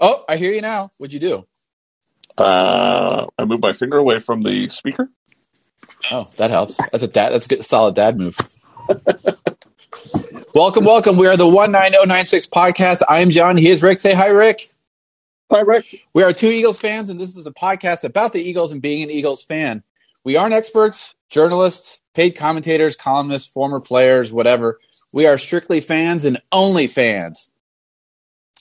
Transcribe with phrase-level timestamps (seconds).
[0.00, 0.90] Oh, I hear you now.
[0.96, 1.46] What'd you do?
[2.38, 5.08] Uh, I moved my finger away from the speaker.
[6.10, 6.76] Oh, that helps.
[6.76, 7.30] That's a dad.
[7.32, 8.36] That's a good, solid dad move.
[10.54, 11.18] welcome, welcome.
[11.18, 13.02] We are the one nine zero nine six podcast.
[13.08, 13.58] I am John.
[13.58, 13.98] He is Rick.
[13.98, 14.70] Say hi, Rick.
[15.50, 16.06] Hi, Rick.
[16.14, 19.02] We are two Eagles fans, and this is a podcast about the Eagles and being
[19.02, 19.82] an Eagles fan.
[20.24, 24.78] We aren't experts, journalists, paid commentators, columnists, former players, whatever.
[25.12, 27.49] We are strictly fans and only fans.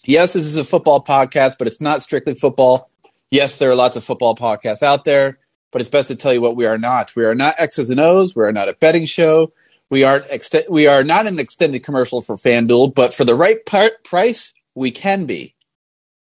[0.06, 2.90] Yes, this is a football podcast, but it's not strictly football.
[3.32, 5.40] Yes, there are lots of football podcasts out there,
[5.72, 7.16] but it's best to tell you what we are not.
[7.16, 8.36] We are not X's and O's.
[8.36, 9.52] We are not a betting show.
[9.90, 10.26] We aren't
[10.70, 14.92] we are not an extended commercial for FanDuel, but for the right part, price, we
[14.92, 15.56] can be.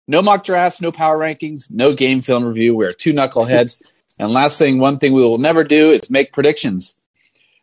[0.08, 2.76] No mock drafts, no power rankings, no game film review.
[2.76, 3.82] We are two knuckleheads.
[4.18, 6.96] And last thing, one thing we will never do is make predictions.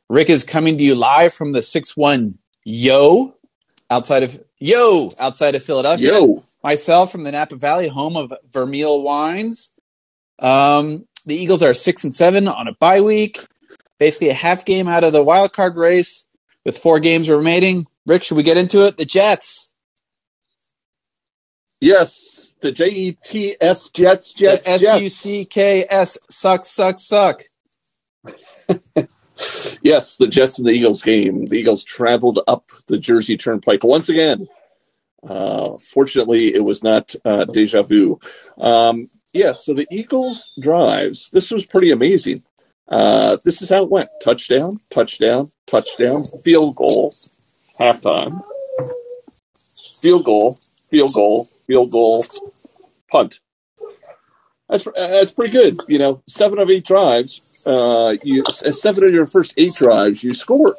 [0.08, 3.34] Rick is coming to you live from the 6 1 Yo
[3.90, 6.12] outside of Yo outside of Philadelphia.
[6.12, 6.42] Yo.
[6.62, 9.70] Myself from the Napa Valley, home of Vermeil Wines.
[10.38, 13.44] Um, the Eagles are six and seven on a bye week.
[13.98, 16.26] Basically, a half game out of the wild card race
[16.64, 17.86] with four games remaining.
[18.06, 18.96] Rick, should we get into it?
[18.96, 19.72] The Jets.
[21.80, 26.98] Yes, the J E T S Jets Jets S U C K S suck suck
[26.98, 27.42] suck.
[29.82, 31.46] yes, the Jets and the Eagles game.
[31.46, 34.48] The Eagles traveled up the Jersey Turnpike once again.
[35.26, 38.18] Uh, fortunately, it was not uh, deja vu.
[38.58, 41.30] Um, yes, so the Eagles drives.
[41.30, 42.42] This was pretty amazing.
[42.88, 47.12] Uh, this is how it went: touchdown, touchdown, touchdown, field goal,
[47.78, 48.42] halftime,
[50.00, 50.58] field goal,
[50.90, 52.24] field goal, field goal,
[53.10, 53.40] punt.
[54.68, 55.80] That's that's pretty good.
[55.88, 57.40] You know, seven of eight drives.
[57.66, 60.74] Uh, you seven of your first eight drives, you scored.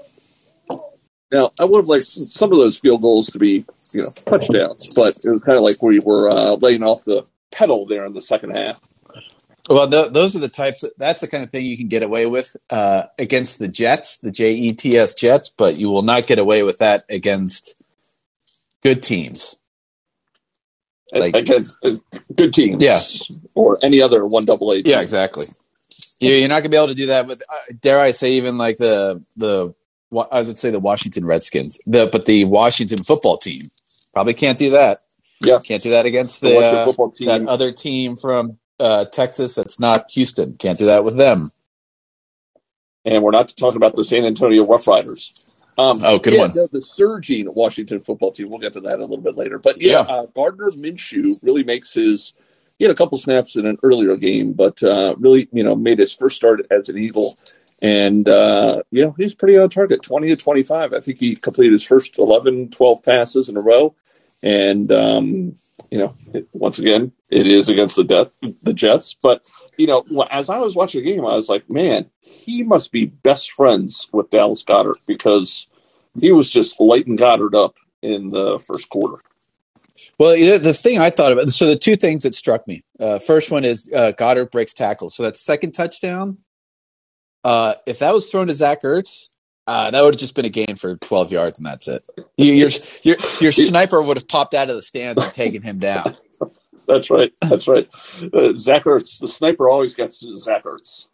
[1.31, 4.93] Now, I would have liked some of those field goals to be, you know, touchdowns,
[4.95, 8.13] but it was kind of like we were uh, laying off the pedal there in
[8.13, 8.79] the second half.
[9.69, 10.83] Well, th- those are the types.
[10.83, 14.19] Of, that's the kind of thing you can get away with uh, against the Jets,
[14.19, 17.75] the J E T S Jets, but you will not get away with that against
[18.81, 19.57] good teams.
[21.11, 21.95] Like, against uh,
[22.35, 23.01] good teams, yeah,
[23.55, 24.81] or any other one double A.
[24.85, 25.47] Yeah, exactly.
[26.19, 28.57] You're not going to be able to do that with, uh, dare I say, even
[28.57, 29.73] like the the
[30.31, 33.69] I would say the Washington Redskins, the but the Washington football team
[34.13, 35.01] probably can't do that.
[35.41, 37.27] Yeah, can't do that against the, the uh, football team.
[37.27, 39.55] that other team from uh, Texas.
[39.55, 40.53] That's not Houston.
[40.57, 41.51] Can't do that with them.
[43.05, 45.45] And we're not talking about the San Antonio Roughriders.
[45.77, 46.49] Um, oh, good yeah, one.
[46.51, 48.49] The, the, surging Washington football team.
[48.49, 49.59] We'll get to that a little bit later.
[49.59, 50.15] But yeah, Yeah.
[50.15, 52.33] Uh, Gardner Minshew really makes his.
[52.77, 55.99] He had a couple snaps in an earlier game, but uh, really, you know, made
[55.99, 57.37] his first start as an Eagle,
[57.81, 60.93] and uh, you know, he's pretty on target, twenty to twenty-five.
[60.93, 63.95] I think he completed his first 11, 12 passes in a row,
[64.43, 65.55] and um,
[65.91, 68.29] you know, it, once again, it is against the death,
[68.63, 69.15] the Jets.
[69.15, 69.43] But
[69.77, 73.05] you know, as I was watching the game, I was like, man, he must be
[73.05, 75.67] best friends with Dallas Goedert because
[76.19, 79.21] he was just lighting Goedert up in the first quarter.
[80.19, 82.83] Well, the thing I thought about, so the two things that struck me.
[82.99, 85.15] Uh, first one is uh, Goedert breaks tackles.
[85.15, 86.37] So that second touchdown,
[87.43, 89.29] uh, if that was thrown to Zach Ertz,
[89.67, 92.03] uh, that would have just been a gain for 12 yards, and that's it.
[92.37, 92.69] You, your,
[93.03, 96.15] your, your sniper would have popped out of the stands and taken him down.
[96.87, 97.33] That's right.
[97.41, 97.87] That's right.
[98.33, 101.07] Uh, Zach Ertz, the sniper, always gets Zach Ertz.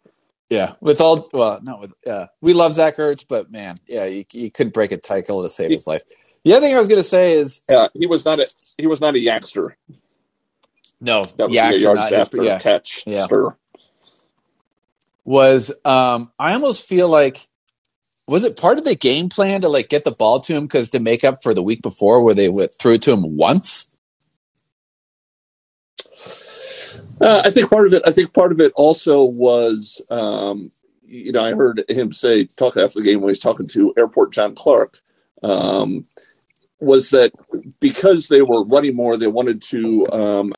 [0.50, 4.24] Yeah, with all well, no, with yeah, we love Zach Ertz, but man, yeah, you,
[4.32, 6.02] you couldn't break a tackle to save his life.
[6.44, 8.46] The other thing I was going to say is, Yeah, he was not a
[8.78, 9.76] he was not a yakster.
[11.00, 13.02] no, That was Yaks a are yards not his- after yeah, catch.
[13.06, 13.24] Yeah.
[13.24, 13.56] Stir.
[15.24, 17.48] was um I almost feel like
[18.28, 20.90] was it part of the game plan to like get the ball to him because
[20.90, 23.88] to make up for the week before where they went threw it to him once?
[27.20, 28.02] Uh, I think part of it.
[28.04, 30.72] I think part of it also was, um,
[31.04, 33.94] you know, I heard him say talk after the game when he was talking to
[33.96, 35.00] Airport John Clark,
[35.42, 36.06] um,
[36.84, 37.32] was that
[37.80, 40.10] because they were running more, they wanted to.
[40.10, 40.54] Um,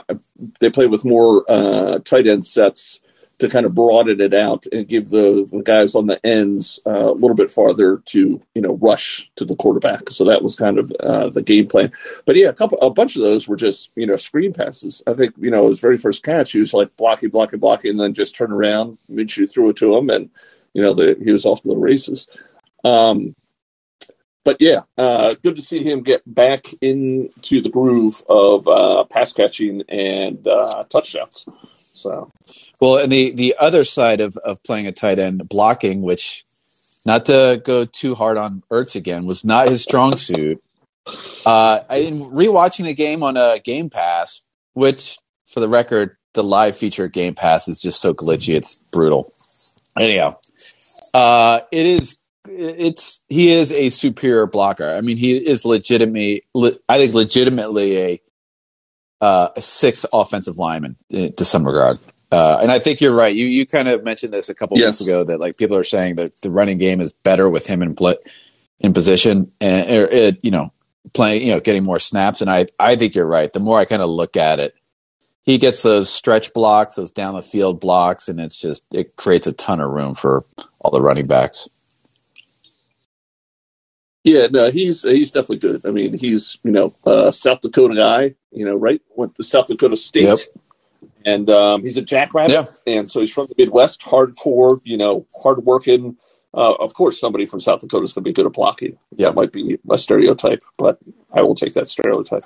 [0.60, 3.00] they played with more uh, tight end sets
[3.38, 7.10] to kind of broaden it out and give the, the guys on the ends uh,
[7.10, 10.10] a little bit farther to you know rush to the quarterback.
[10.10, 11.92] So that was kind of uh, the game plan.
[12.24, 15.02] But yeah, a couple, a bunch of those were just you know screen passes.
[15.06, 18.00] I think you know his very first catch, he was like blocking, blocking, blocking, and
[18.00, 18.98] then just turn around.
[19.10, 20.30] Minshew threw it to him, and
[20.72, 22.28] you know the, he was off to the races.
[22.84, 23.34] Um,
[24.46, 29.32] but yeah, uh, good to see him get back into the groove of uh, pass
[29.32, 31.44] catching and uh, touchdowns.
[31.94, 32.30] So
[32.78, 36.44] Well, and the the other side of of playing a tight end blocking, which
[37.04, 40.62] not to go too hard on Ertz again, was not his strong suit.
[41.44, 44.42] Uh, I, in rewatching the game on a Game Pass,
[44.74, 49.32] which for the record, the live feature Game Pass is just so glitchy, it's brutal.
[49.98, 50.36] Anyhow,
[51.14, 54.88] uh, it is it's he is a superior blocker.
[54.88, 56.42] I mean, he is legitimately,
[56.88, 58.22] I think, legitimately a
[59.20, 61.98] uh, a six offensive lineman to some regard.
[62.30, 63.34] Uh, and I think you're right.
[63.34, 65.00] You you kind of mentioned this a couple yes.
[65.00, 67.82] weeks ago that like people are saying that the running game is better with him
[67.82, 68.16] in play,
[68.80, 70.72] in position and or it, you know
[71.12, 72.40] playing you know getting more snaps.
[72.40, 73.52] And I I think you're right.
[73.52, 74.74] The more I kind of look at it,
[75.42, 79.46] he gets those stretch blocks, those down the field blocks, and it's just it creates
[79.46, 80.44] a ton of room for
[80.80, 81.68] all the running backs.
[84.26, 85.86] Yeah, no, he's he's definitely good.
[85.86, 89.00] I mean, he's you know a South Dakota guy, you know, right?
[89.14, 90.38] Went to South Dakota State, yep.
[91.24, 92.64] and um, he's a jackrabbit, yeah.
[92.92, 96.16] and so he's from the Midwest, hardcore, you know, hardworking.
[96.52, 98.98] Uh, of course, somebody from South Dakota is going to be good at blocking.
[99.14, 100.98] Yeah, that might be a stereotype, but
[101.32, 102.42] I will take that stereotype.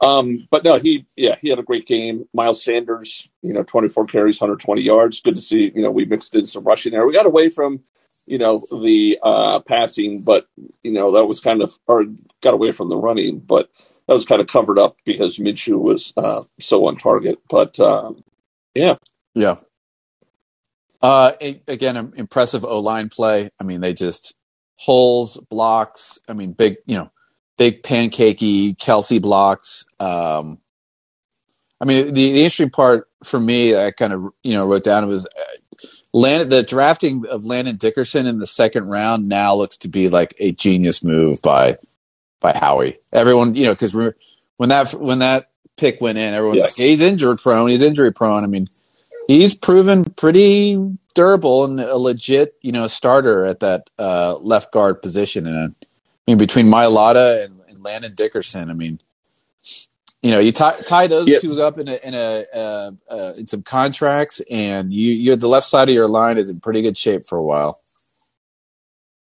[0.00, 2.28] Um, but no, he yeah he had a great game.
[2.34, 5.20] Miles Sanders, you know, 24 carries, 120 yards.
[5.20, 5.72] Good to see.
[5.74, 7.04] You know, we mixed in some rushing there.
[7.04, 7.80] We got away from
[8.26, 10.46] you know, the uh, passing, but
[10.82, 12.06] you know that was kind of or
[12.42, 13.70] got away from the running, but
[14.06, 17.38] that was kind of covered up because Minshew was uh, so on target.
[17.48, 18.22] But um,
[18.74, 18.96] yeah,
[19.34, 19.56] yeah.
[21.02, 21.32] Uh,
[21.68, 23.50] again, impressive O line play.
[23.60, 24.34] I mean, they just
[24.76, 26.18] holes, blocks.
[26.28, 27.10] I mean, big, you know,
[27.58, 29.84] big pancakey Kelce blocks.
[30.00, 30.58] Um,
[31.80, 35.06] I mean, the, the interesting part for me, I kind of you know wrote down
[35.06, 35.26] was
[36.16, 40.34] Landon, the drafting of Landon Dickerson in the second round now looks to be like
[40.38, 41.76] a genius move by
[42.40, 42.98] by Howie.
[43.12, 43.94] Everyone, you know, because
[44.56, 46.78] when that when that pick went in, everyone's yes.
[46.78, 47.68] like, he's injury prone.
[47.68, 48.44] He's injury prone.
[48.44, 48.70] I mean,
[49.28, 50.78] he's proven pretty
[51.14, 55.46] durable and a legit, you know, starter at that uh, left guard position.
[55.46, 55.86] And I
[56.26, 59.00] mean, between Mailata and, and Landon Dickerson, I mean,
[60.22, 61.40] you know, you tie, tie those yep.
[61.40, 65.48] two up in a, in a uh, uh, in some contracts, and you you the
[65.48, 67.80] left side of your line is in pretty good shape for a while.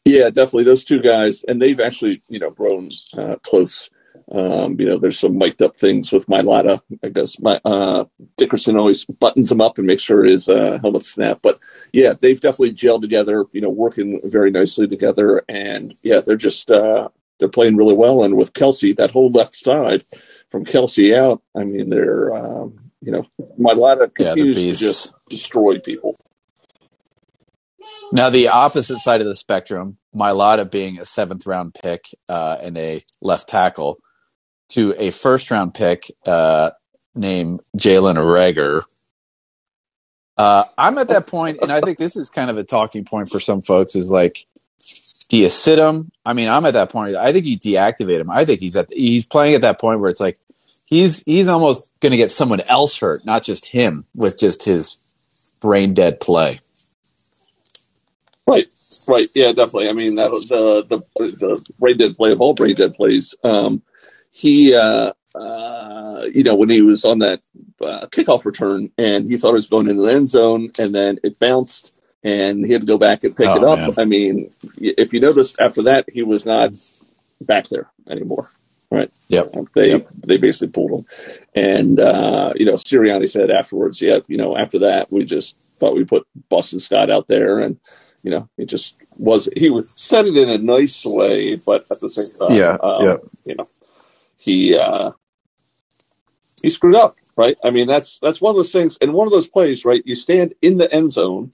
[0.04, 3.88] Yeah, definitely those two guys, and they've actually you know grown uh, close.
[4.32, 6.80] Um, you know, there's some mic'd up things with Mailata.
[7.02, 8.04] I guess my uh,
[8.36, 11.40] Dickerson always buttons him up and makes sure his uh, helmet snap.
[11.42, 11.58] But
[11.92, 13.44] yeah, they've definitely gelled together.
[13.52, 17.08] You know, working very nicely together, and yeah, they're just uh,
[17.38, 18.22] they're playing really well.
[18.22, 20.04] And with Kelce that whole left side,
[20.50, 23.26] from Kelce out, I mean, they're um, you know,
[23.58, 26.16] Mailata continues yeah, to just destroy people.
[28.12, 32.76] Now, the opposite side of the spectrum, Mailata being a seventh round pick uh, and
[32.76, 33.98] a left tackle,
[34.70, 36.70] to a first round pick uh,
[37.14, 38.82] named Jalen Reagor.
[40.36, 43.28] Uh, I'm at that point, and I think this is kind of a talking point
[43.28, 43.96] for some folks.
[43.96, 44.46] Is like,
[45.28, 46.10] do you sit him?
[46.26, 47.16] I mean, I'm at that point.
[47.16, 48.30] I think you deactivate him.
[48.30, 50.38] I think he's at the, he's playing at that point where it's like
[50.86, 54.98] he's he's almost going to get someone else hurt, not just him, with just his
[55.60, 56.60] brain dead play.
[58.46, 58.66] Right,
[59.08, 59.88] right, yeah, definitely.
[59.88, 63.34] I mean, that the the the brain dead play of all brain dead plays.
[63.44, 63.82] Um,
[64.32, 67.40] he, uh, uh, you know, when he was on that
[67.80, 71.20] uh, kickoff return, and he thought it was going into the end zone, and then
[71.22, 71.92] it bounced
[72.22, 73.78] and he had to go back and pick oh, it up.
[73.78, 73.94] Man.
[73.98, 76.70] I mean, if you noticed after that, he was not
[77.40, 78.50] back there anymore.
[78.90, 79.10] Right.
[79.28, 79.54] Yep.
[79.74, 80.08] They yep.
[80.26, 81.06] they basically pulled him,
[81.54, 85.94] and uh, you know Sirianni said afterwards, yeah, you know after that we just thought
[85.94, 87.78] we put Boston Scott out there, and
[88.24, 92.00] you know it just was he was said it in a nice way, but at
[92.00, 93.16] the same time, yeah, um, yeah.
[93.44, 93.68] you know
[94.38, 95.12] he uh,
[96.60, 97.56] he screwed up, right?
[97.62, 100.02] I mean that's that's one of those things, and one of those plays, right?
[100.04, 101.52] You stand in the end zone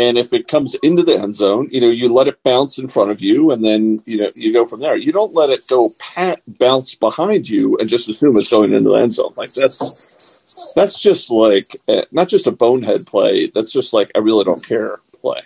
[0.00, 2.88] and if it comes into the end zone, you know, you let it bounce in
[2.88, 4.96] front of you, and then you know you go from there.
[4.96, 8.88] You don't let it go pat bounce behind you and just assume it's going into
[8.88, 9.34] the end zone.
[9.36, 13.52] Like that's that's just like uh, not just a bonehead play.
[13.54, 15.42] That's just like I really don't care play.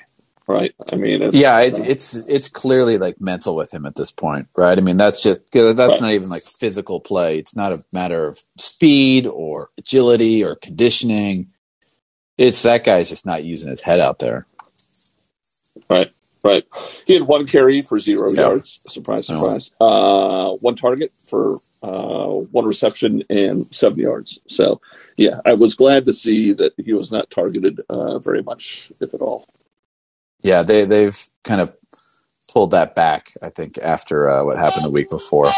[0.46, 0.74] Right.
[0.92, 4.12] I mean, it's, yeah, it, uh, it's it's clearly like mental with him at this
[4.12, 4.78] point, right?
[4.78, 6.00] I mean, that's just that's right.
[6.00, 7.38] not even like physical play.
[7.38, 11.53] It's not a matter of speed or agility or conditioning
[12.38, 14.46] it's that guy's just not using his head out there.
[15.88, 16.10] Right,
[16.42, 16.64] right.
[17.06, 18.42] He had one carry for zero yeah.
[18.42, 18.80] yards.
[18.86, 19.70] Surprise, surprise.
[19.80, 24.38] Uh, one target for uh, one reception and seven yards.
[24.48, 24.80] So,
[25.16, 29.14] yeah, I was glad to see that he was not targeted uh, very much, if
[29.14, 29.46] at all.
[30.42, 31.74] Yeah, they they've kind of
[32.52, 33.32] pulled that back.
[33.42, 35.50] I think after uh, what happened the week before.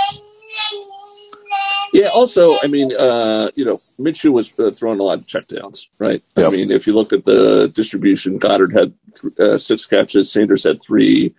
[1.96, 2.08] Yeah.
[2.08, 6.22] Also, I mean, uh, you know, Minshew was uh, throwing a lot of checkdowns, right?
[6.36, 6.46] Yep.
[6.46, 10.64] I mean, if you look at the distribution, Goedert had th- uh, six catches, Sanders
[10.64, 11.34] had three,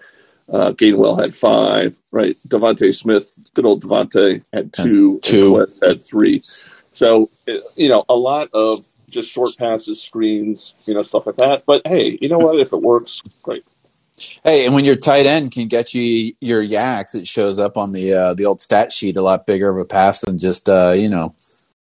[0.51, 2.35] uh, Gainwell had five, right?
[2.47, 5.67] DeVonta Smith, good old DeVonta, had two, two.
[5.81, 6.41] had three.
[6.93, 7.25] So
[7.75, 11.63] you know, a lot of just short passes, screens, you know, stuff like that.
[11.65, 12.59] But hey, you know what?
[12.59, 13.63] If it works, great.
[14.43, 17.93] Hey, and when your tight end can get you your yaks, it shows up on
[17.93, 20.91] the uh, the old stat sheet a lot bigger of a pass than just uh,
[20.91, 21.35] you know.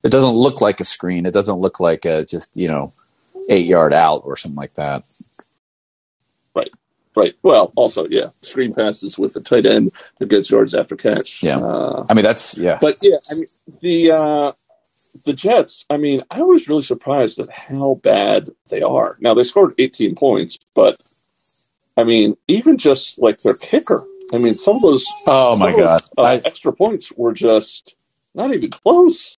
[0.04, 1.25] It doesn't look like a screen.
[1.25, 2.94] It doesn't look like a just you know
[3.50, 5.04] eight yard out or something like that.
[6.56, 6.72] Right.
[7.16, 7.36] Right.
[7.44, 11.44] Well, also, yeah, screen passes with a tight end that gets yards after catch.
[11.44, 11.58] Yeah.
[11.58, 12.78] Uh, I mean, that's yeah.
[12.80, 13.46] But yeah, I mean
[13.82, 14.51] the uh,
[15.25, 15.86] the Jets.
[15.90, 19.18] I mean, I was really surprised at how bad they are.
[19.20, 20.96] Now they scored 18 points, but
[21.98, 24.05] I mean, even just like their kicker.
[24.33, 25.05] I mean, some of those.
[25.27, 26.01] Oh my god!
[26.01, 27.95] Those, uh, I, extra points were just
[28.33, 29.38] not even close.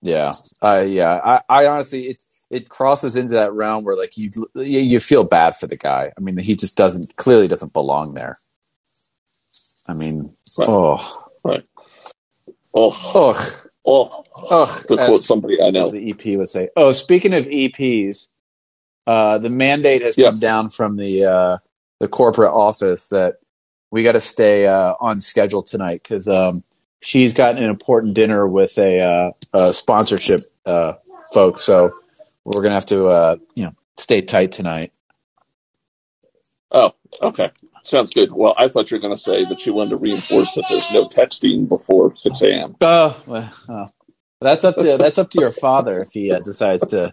[0.00, 4.30] Yeah, I yeah, I, I honestly, it's it crosses into that realm where like you
[4.54, 6.12] you feel bad for the guy.
[6.16, 8.36] I mean, he just doesn't clearly doesn't belong there.
[9.88, 10.68] I mean, right.
[10.68, 11.64] oh, right,
[12.74, 14.82] oh, oh, oh, oh.
[14.88, 16.68] To quote somebody I know, the EP would say.
[16.76, 18.28] Oh, speaking of EPs,
[19.06, 20.32] uh, the mandate has yes.
[20.32, 21.58] come down from the uh,
[22.00, 23.36] the corporate office that
[23.90, 26.64] we got to stay uh, on schedule tonight because um,
[27.00, 30.94] she's got an important dinner with a, uh, a sponsorship uh,
[31.32, 31.62] folks.
[31.62, 31.92] So
[32.44, 34.92] we're gonna have to uh, you know stay tight tonight.
[36.70, 37.50] Oh, okay.
[37.84, 38.32] Sounds good.
[38.32, 40.92] Well, I thought you were going to say that you wanted to reinforce that there's
[40.92, 42.76] no texting before 6 a.m.
[42.80, 43.86] Oh, well, oh.
[44.40, 47.12] that's up to that's up to your father if he uh, decides to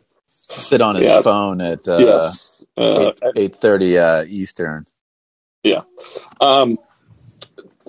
[0.55, 1.21] sit on his yeah.
[1.21, 2.63] phone at uh, yes.
[2.77, 4.85] uh, eight thirty uh, Eastern.
[5.63, 5.81] Yeah.
[6.39, 6.77] Um,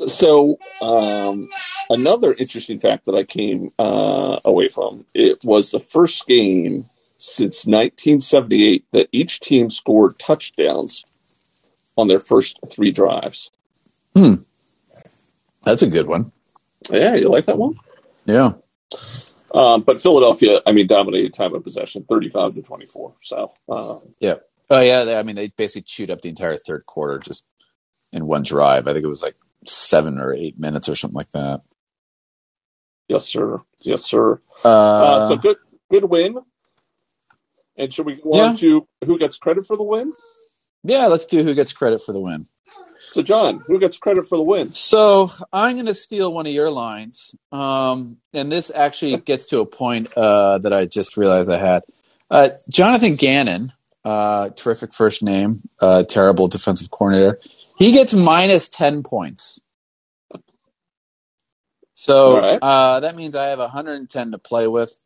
[0.07, 1.49] so um,
[1.89, 6.85] another interesting fact that I came uh, away from it was the first game
[7.19, 11.05] since 1978 that each team scored touchdowns
[11.97, 13.51] on their first three drives.
[14.15, 14.37] Hmm.
[15.65, 16.33] That's a good one.
[16.91, 17.79] Yeah, you like that one?
[18.25, 18.53] Yeah.
[19.53, 23.15] Um, but Philadelphia, I mean, dominated time of possession, 35 to 24.
[23.23, 24.35] So, uh, yeah.
[24.69, 25.05] Oh, yeah.
[25.05, 27.45] They, I mean, they basically chewed up the entire third quarter just
[28.13, 28.87] in one drive.
[28.87, 31.63] I think it was like seven or eight minutes or something like that.
[33.09, 33.61] Yes, sir.
[33.81, 34.41] Yes, sir.
[34.65, 35.57] Uh, uh, so good,
[35.91, 36.39] good win.
[37.77, 38.43] And should we go yeah.
[38.45, 40.13] on to who gets credit for the win?
[40.85, 42.47] Yeah, let's do who gets credit for the win.
[43.13, 44.73] So, John, who gets credit for the win?
[44.73, 47.35] So, I'm going to steal one of your lines.
[47.51, 51.83] Um, and this actually gets to a point uh, that I just realized I had.
[52.31, 53.73] Uh, Jonathan Gannon,
[54.05, 57.41] uh, terrific first name, uh, terrible defensive coordinator.
[57.79, 59.61] He gets minus 10 points.
[61.95, 62.59] So right.
[62.63, 64.99] Uh, that means I have 110 to play with.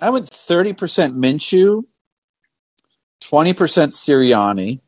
[0.00, 0.74] I went 30%
[1.16, 1.84] Minshew,
[3.22, 4.80] 20% Sirianni.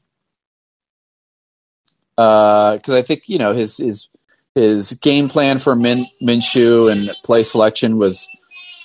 [2.17, 4.09] Because uh, I think, you know, his, his,
[4.55, 8.27] his game plan for Min, Minshew and play selection was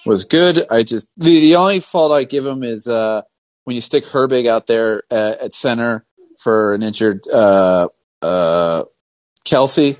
[0.05, 0.65] was good.
[0.69, 3.21] I just the, the only fault I give him is uh,
[3.63, 6.05] when you stick Herbig out there at, at center
[6.37, 7.87] for an injured uh,
[8.21, 8.83] uh,
[9.45, 9.97] Kelce,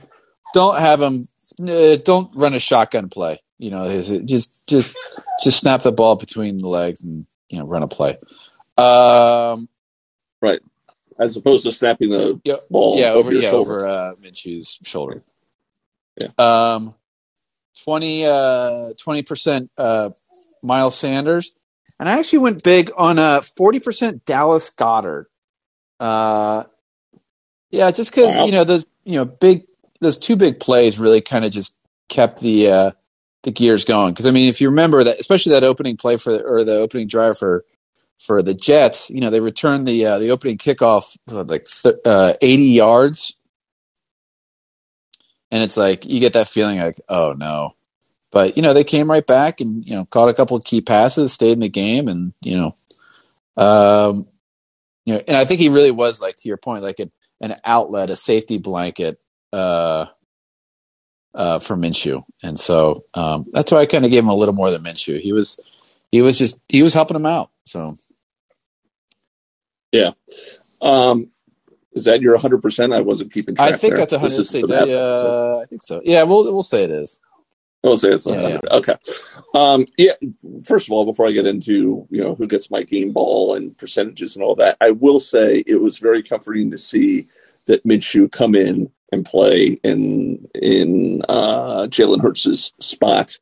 [0.53, 1.27] don't have him.
[1.61, 3.41] Uh, don't run a shotgun play.
[3.57, 4.95] You know, his, just just
[5.41, 8.17] just snap the ball between the legs and you know run a play.
[8.77, 9.69] Um,
[10.41, 10.61] right,
[11.21, 12.99] as opposed to snapping the yeah, ball.
[12.99, 13.85] Yeah, over, yeah, shoulder.
[13.85, 15.23] over uh, Minshew's shoulder.
[16.21, 16.29] Yeah.
[16.37, 16.95] Um,
[17.83, 18.93] 20 uh,
[19.25, 20.09] percent uh,
[20.61, 21.51] Miles Sanders,
[21.99, 25.25] and I actually went big on a uh, forty percent Dallas Goedert.
[25.99, 26.63] Uh,
[27.69, 28.45] yeah, just because wow.
[28.45, 29.63] you know those you know big
[29.99, 31.75] those two big plays really kind of just
[32.09, 32.91] kept the uh,
[33.43, 34.13] the gears going.
[34.13, 37.07] Because I mean, if you remember that, especially that opening play for or the opening
[37.07, 37.65] drive for
[38.21, 41.95] for the Jets, you know, they returned the uh, the opening kickoff uh, like th-
[42.05, 43.35] uh, eighty yards,
[45.49, 47.75] and it's like you get that feeling like, oh no.
[48.31, 50.81] But you know, they came right back and you know caught a couple of key
[50.81, 52.75] passes, stayed in the game, and you know,
[53.57, 54.27] um,
[55.05, 57.11] you know, and I think he really was like to your point, like an
[57.41, 59.19] an outlet, a safety blanket
[59.51, 60.05] uh,
[61.33, 64.53] uh, for Minshew, and so um, that's why I kind of gave him a little
[64.53, 65.19] more than Minshew.
[65.19, 65.59] He was
[66.11, 67.49] he was just he was helping him out.
[67.65, 67.97] So
[69.91, 70.11] yeah,
[70.81, 71.29] um,
[71.93, 72.61] is that your 100?
[72.61, 73.73] percent I wasn't keeping track.
[73.73, 74.05] I think there.
[74.05, 74.37] that's 100.
[74.37, 76.01] percent Yeah, I think so.
[76.03, 77.19] Yeah, we'll we'll say it is.
[77.83, 78.47] We'll say it's 100.
[78.47, 78.77] Yeah, yeah.
[78.77, 78.95] Okay.
[79.55, 80.13] Um, yeah.
[80.63, 83.77] First of all, before I get into you know who gets my game ball and
[83.77, 87.27] percentages and all that, I will say it was very comforting to see
[87.65, 93.37] that Minshew come in and play in in uh, Jalen Hurts' spot,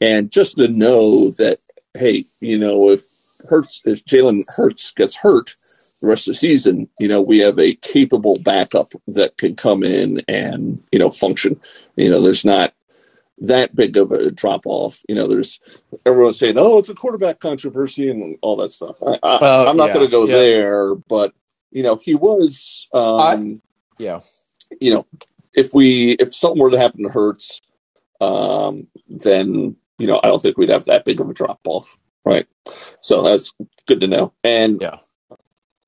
[0.00, 1.60] and just to know that
[1.94, 3.02] hey, you know, if
[3.48, 5.54] Hurts if Jalen Hurts gets hurt
[6.04, 9.82] the rest of the season, you know, we have a capable backup that can come
[9.82, 11.60] in and you know function.
[11.96, 12.74] You know, there's not
[13.38, 15.00] that big of a drop off.
[15.08, 15.60] You know, there's
[16.04, 18.96] everyone's saying, "Oh, it's a quarterback controversy" and all that stuff.
[19.02, 20.32] I, I, Well, I'm not yeah, going to go yeah.
[20.34, 21.32] there, but
[21.70, 22.86] you know, he was.
[22.92, 23.62] Um,
[23.98, 24.20] Yeah.
[24.80, 25.06] you know,
[25.54, 27.62] if we if something were to happen to Hurts,
[28.20, 31.96] um, then you know I don't think we'd have that big of a drop off,
[32.26, 32.46] right?
[33.00, 33.54] So that's
[33.86, 34.34] good to know.
[34.44, 34.98] And Yeah.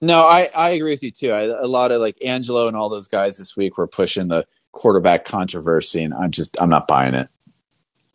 [0.00, 1.30] No, I, I agree with you too.
[1.30, 4.46] I, a lot of like Angelo and all those guys this week were pushing the
[4.72, 7.28] quarterback controversy, and I'm just I'm not buying it.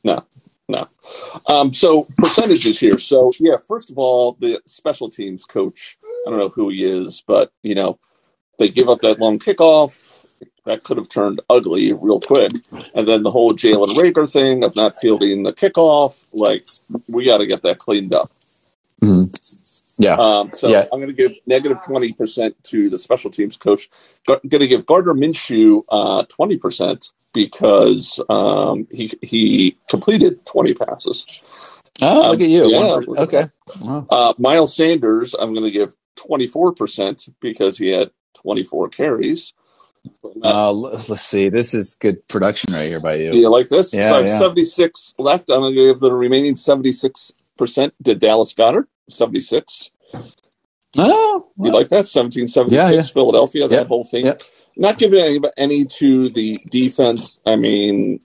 [0.03, 0.23] No,
[0.67, 0.87] no.
[1.47, 2.99] Um, so percentages here.
[2.99, 5.97] So yeah, first of all, the special teams coach.
[6.25, 7.99] I don't know who he is, but you know,
[8.59, 10.07] they give up that long kickoff.
[10.65, 12.51] That could have turned ugly real quick.
[12.93, 16.61] And then the whole Jalen Reagor thing of not fielding the kickoff, like
[17.09, 18.31] we got to get that cleaned up.
[20.01, 20.15] Yeah.
[20.15, 20.87] Um, so Yeah.
[20.91, 23.89] I'm going to give negative 20% to the special teams coach.
[24.25, 31.43] Going to give Gardner Minshew uh, 20% because um, he he completed 20 passes.
[32.01, 32.71] oh, um, look at you.
[32.71, 32.99] yeah.
[33.23, 33.47] Okay.
[33.79, 34.07] Wow.
[34.09, 39.53] Uh, Miles Sanders, I'm going to give 24% because he had 24 carries.
[40.43, 41.49] Uh, let's see.
[41.49, 43.31] This is good production right here by you.
[43.31, 43.93] Do you like this?
[43.93, 44.39] Yeah, so I have yeah.
[44.39, 45.49] 76 left.
[45.49, 47.33] I'm going to give the remaining 76%
[48.03, 49.91] to Dallas Goedert, 76.
[50.97, 52.07] Oh, You like that?
[52.07, 53.01] 1776 Yeah, yeah.
[53.13, 54.25] Philadelphia, that Yep, whole thing.
[54.25, 54.41] yep.
[54.77, 57.37] Not giving any, any to the defense.
[57.45, 58.19] I mean,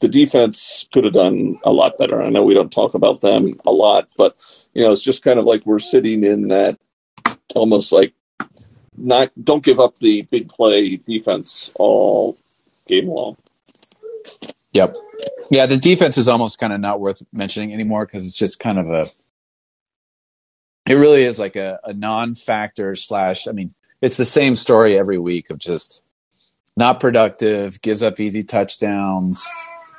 [0.00, 2.22] the defense could have done a lot better.
[2.22, 4.36] I know we don't talk about them a lot, but,
[4.74, 6.78] you know, it's just kind of like we're sitting in that
[7.54, 8.14] almost like
[8.96, 12.38] not, don't give up the big play defense all
[12.88, 13.36] game long.
[14.72, 14.96] Yep.
[15.50, 18.78] Yeah, the defense is almost kind of not worth mentioning anymore because it's just kind
[18.78, 19.06] of a.
[20.86, 23.46] It really is like a, a non-factor slash.
[23.46, 26.02] I mean, it's the same story every week of just
[26.76, 29.46] not productive, gives up easy touchdowns.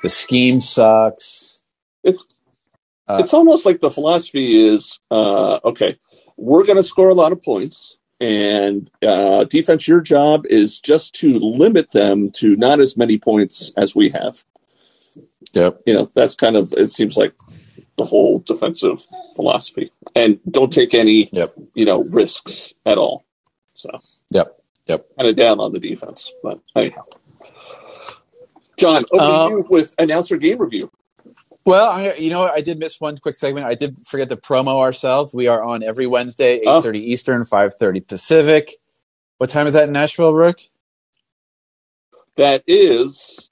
[0.01, 1.61] The scheme sucks.
[2.03, 2.23] It's
[3.07, 5.97] Uh, it's almost like the philosophy is uh, okay,
[6.37, 11.15] we're going to score a lot of points, and uh, defense, your job is just
[11.15, 14.43] to limit them to not as many points as we have.
[15.53, 15.81] Yep.
[15.85, 17.33] You know, that's kind of it seems like
[17.98, 21.56] the whole defensive philosophy, and don't take any Yep.
[21.75, 23.24] you know risks at all.
[23.75, 23.90] So
[24.32, 24.58] Yep.
[24.88, 25.08] Yep.
[25.18, 27.03] kind of down on the defense, but anyhow.
[28.77, 30.92] John, over Um, you with announcer game review.
[31.66, 32.44] Well, I, you know.
[32.44, 33.66] I did miss one quick segment.
[33.66, 35.34] I did forget to promo ourselves.
[35.34, 36.82] We are on every Wednesday, eight Oh.
[36.82, 38.75] thirty Eastern, five thirty Pacific.
[39.38, 40.60] What time is that in Nashville, Rook?
[42.38, 43.50] That is.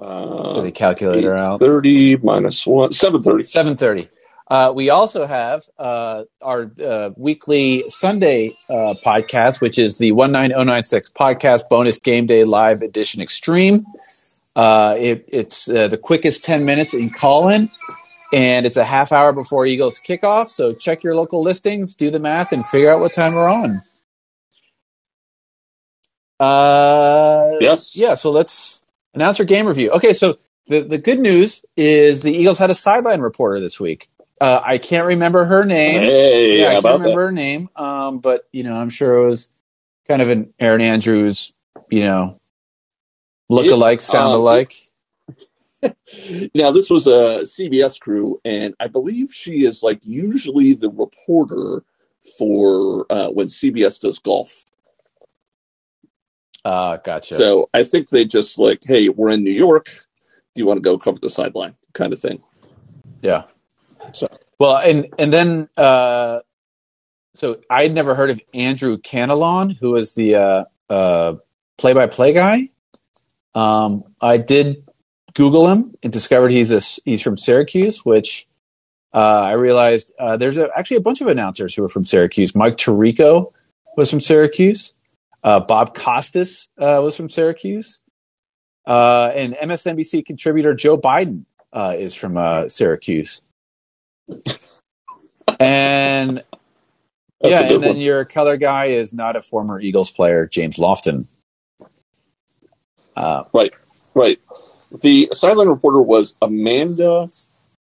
[0.00, 1.60] Uh, the calculator out.
[1.60, 3.44] 30 minus 1, 730.
[3.44, 4.08] Seven thirty.
[4.48, 10.32] Uh, we also have uh, our uh, weekly Sunday uh, podcast, which is the one
[10.32, 13.84] nine zero nine six podcast bonus game day live edition extreme.
[14.56, 17.70] Uh, it, it's uh, the quickest ten minutes in Callin,
[18.32, 20.48] and it's a half hour before Eagles kickoff.
[20.48, 23.82] So check your local listings, do the math, and figure out what time we're on.
[26.40, 27.96] Uh, Yes.
[27.96, 29.90] yeah, so let's announce our game review.
[29.90, 34.08] Okay, so the, the good news is the Eagles had a sideline reporter this week.
[34.40, 36.00] Uh, I can't remember her name.
[36.00, 37.68] Hey, yeah, I can't about remember her name.
[37.76, 39.48] Um, but you know, I'm sure it was
[40.08, 41.52] kind of an Erin Andrews,
[41.90, 42.40] you know,
[43.48, 44.74] look alike, sound um, alike.
[45.82, 45.96] that?
[46.54, 51.82] Now, this was a CBS crew, and I believe she is like usually the reporter
[52.36, 54.64] for uh, when CBS does golf.
[56.64, 57.36] Uh, gotcha.
[57.36, 59.86] So I think they just like, hey, we're in New York.
[60.54, 61.74] Do you want to go cover the sideline?
[61.94, 62.42] Kind of thing.
[63.22, 63.44] yeah.
[64.12, 66.40] So- well, and and then uh,
[67.34, 71.34] so I'd never heard of Andrew Catalon, who was the uh, uh,
[71.78, 72.68] play-by-play guy.
[73.54, 74.84] Um, I did
[75.34, 78.46] Google him and discovered he's a, he's from Syracuse, which
[79.14, 82.54] uh, I realized uh, there's a, actually a bunch of announcers who are from Syracuse.
[82.54, 83.52] Mike Tirico
[83.96, 84.94] was from Syracuse.
[85.42, 88.00] Uh, Bob Costas uh, was from Syracuse.
[88.86, 93.42] Uh, and MSNBC contributor Joe Biden uh, is from uh, Syracuse.
[95.58, 96.42] And
[97.42, 101.26] yeah, and then your color guy is not a former Eagles player, James Lofton.
[103.16, 103.44] Uh,
[104.14, 104.40] Right.
[105.02, 107.28] The sideline reporter was Amanda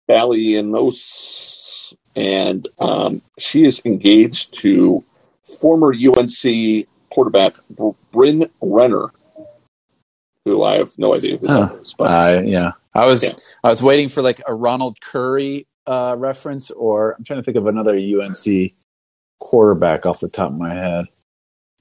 [0.09, 5.05] Balionis, and um, she is engaged to
[5.61, 7.55] former UNC quarterback
[8.13, 9.09] Bryn Renner,
[10.45, 11.95] who I have no idea who Oh, is.
[11.97, 13.35] But I yeah, I was Yeah.
[13.65, 17.57] I was waiting for like a Ronald Curry uh, reference, or I'm trying to think
[17.57, 18.73] of another UNC
[19.41, 21.07] quarterback off the top of my head.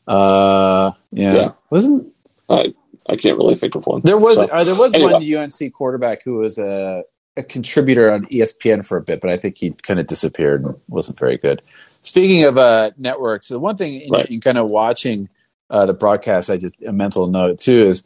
[0.08, 1.52] Uh, yeah, Yeah.
[1.70, 2.14] wasn't
[2.50, 2.74] I
[3.08, 4.02] I can't really think of one.
[4.04, 5.14] There was So, uh, there was anyway.
[5.14, 7.04] one UNC quarterback who was a,
[7.38, 10.76] a contributor on ESPN for a bit, but I think he kind of disappeared and
[10.88, 11.62] wasn't very good.
[12.02, 14.26] Speaking of uh, networks, the one thing in, Right.
[14.28, 15.30] in kind of watching
[15.70, 18.06] uh, the broadcast, I just a mental note too is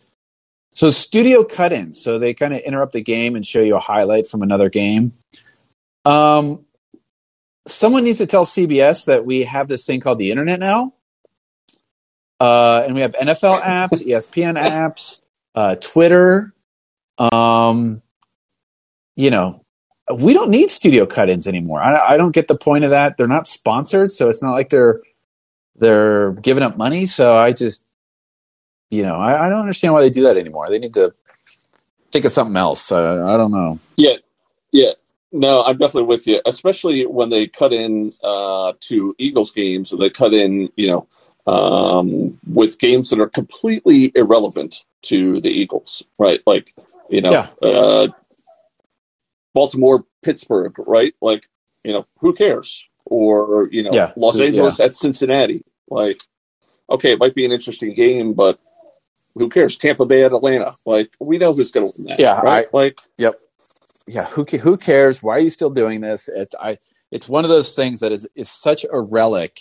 [0.73, 2.01] so studio cut-ins.
[2.01, 5.13] So they kind of interrupt the game and show you a highlight from another game.
[6.06, 6.65] Um,
[7.67, 10.93] someone needs to tell CBS that we have this thing called the internet now.
[12.39, 15.21] Uh, and we have NFL apps, ESPN apps,
[15.56, 16.53] uh, Twitter.
[17.17, 18.01] Um,
[19.15, 19.62] you know,
[20.17, 21.81] we don't need studio cut-ins anymore.
[21.81, 23.17] I, I don't get the point of that.
[23.17, 25.01] They're not sponsored, so it's not like they're
[25.77, 27.05] they're giving up money.
[27.07, 27.83] So I just,
[28.89, 30.69] you know, I, I don't understand why they do that anymore.
[30.69, 31.13] They need to
[32.11, 32.91] think of something else.
[32.91, 33.79] Uh, I don't know.
[33.95, 34.17] Yeah,
[34.71, 34.91] yeah.
[35.31, 36.41] No, I'm definitely with you.
[36.45, 41.07] Especially when they cut in uh, to Eagles games, or they cut in, you know,
[41.51, 46.41] um, with games that are completely irrelevant to the Eagles, right?
[46.45, 46.73] Like,
[47.09, 47.47] you know, Yeah.
[47.61, 48.07] uh,
[49.53, 51.15] Baltimore, Pittsburgh, right?
[51.21, 51.47] Like,
[51.83, 52.85] you know, who cares?
[53.05, 54.13] Or you know, Yeah.
[54.15, 54.45] Los Yeah.
[54.47, 55.65] Angeles at Cincinnati.
[55.89, 56.19] Like,
[56.89, 58.59] okay, it might be an interesting game, but
[59.35, 59.77] who cares?
[59.77, 60.75] Tampa Bay at Atlanta.
[60.85, 62.19] Like, we know who's going to win that.
[62.19, 62.73] Yeah, right?
[62.73, 63.35] like, yep.
[64.07, 66.77] yeah who who cares why are you still doing this it's i
[67.11, 69.59] it's one of those things that is is such a relic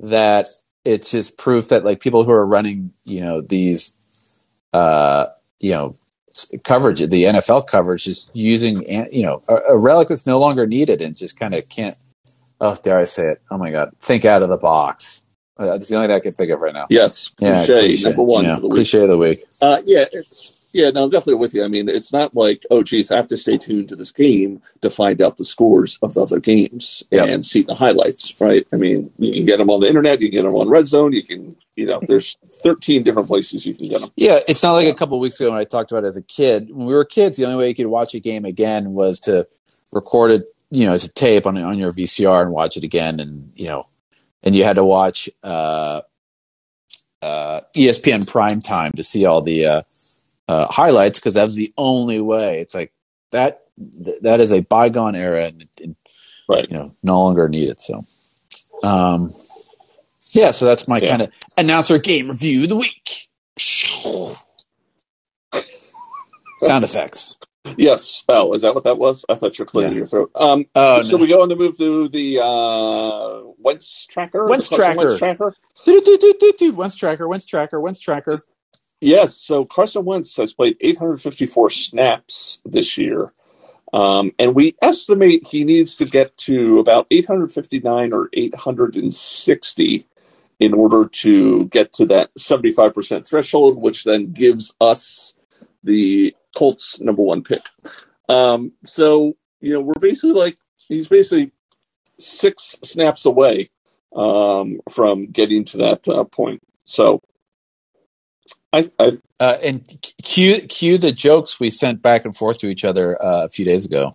[0.00, 0.48] that
[0.84, 3.94] it's just proof that like people who are running you know these
[4.72, 5.26] uh
[5.58, 5.92] you know
[6.64, 11.02] coverage the NFL coverage is using you know a, a relic that's no longer needed
[11.02, 11.96] and just kind of can't
[12.60, 15.24] oh dare I say it oh my god think out of the box
[15.58, 18.24] Uh, that's the only thing I can think of right now yes, yeah cliche, number
[18.24, 18.74] one yeah, for the week.
[18.76, 21.64] cliche of the week Uh, yeah, it's yeah, no, I'm definitely with you.
[21.64, 24.62] I mean, it's not like, oh, geez, I have to stay tuned to this game
[24.82, 27.30] to find out the scores of the other games Yep.
[27.30, 28.66] and see the highlights, right?
[28.72, 30.86] I mean, you can get them on the internet, you can get them on Red
[30.86, 34.12] Zone, you can, you know, there's 13 different places you can get them.
[34.16, 36.16] Yeah, it's not like a couple of weeks ago when I talked about it as
[36.16, 36.70] a kid.
[36.70, 39.48] When we were kids, the only way you could watch a game again was to
[39.92, 43.20] record it, you know, as a tape on on your VCR and watch it again,
[43.20, 43.88] and you know,
[44.42, 46.02] and you had to watch uh,
[47.22, 49.82] uh, ESPN prime time to see all the uh,
[50.48, 52.60] uh, highlights because that was the only way.
[52.60, 52.92] It's like
[53.32, 53.62] that
[54.04, 55.96] th- that is a bygone era and, and
[56.48, 56.68] Right.
[56.68, 57.80] you know no longer needed.
[57.80, 58.04] So,
[58.82, 59.34] um,
[60.32, 61.08] yeah, so that's my Yeah.
[61.10, 63.28] kind of announcer game review of the week.
[66.58, 67.36] Sound effects.
[67.76, 68.24] Yes.
[68.28, 69.24] Oh, is that what that was?
[69.28, 69.98] I thought you were clearing Yeah.
[69.98, 70.30] your throat.
[70.34, 71.22] Um, Oh, so no.
[71.22, 74.46] we go on to move to the uh, Wentz tracker.
[74.46, 74.96] Wentz tracker.
[74.98, 75.54] Wentz tracker.
[76.76, 78.42] Wentz tracker, Wentz tracker, Wentz tracker.
[79.02, 83.32] Yes, so Carson Wentz has played 854 snaps this year.
[83.92, 90.06] Um, and we estimate he needs to get to about 859 or 860
[90.60, 95.32] in order to get to that 75% threshold, which then gives us
[95.82, 97.66] the Colts number one pick.
[98.28, 101.52] Um, so, you know, we're basically like, he's basically
[102.18, 103.70] six snaps away
[104.14, 106.62] um, from getting to that uh, point.
[106.84, 107.22] So,
[108.72, 112.84] I, I Uh, and cue, cue the jokes we sent back and forth to each
[112.84, 114.14] other uh, a few days ago.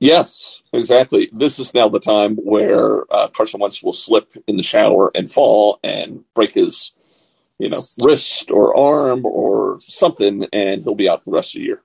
[0.00, 1.28] Yes, exactly.
[1.32, 5.30] This is now the time where uh, Carson Wentz will slip in the shower and
[5.30, 6.92] fall and break his,
[7.58, 11.60] you know, wrist or arm or something, and he'll be out for the rest of
[11.60, 11.82] the year.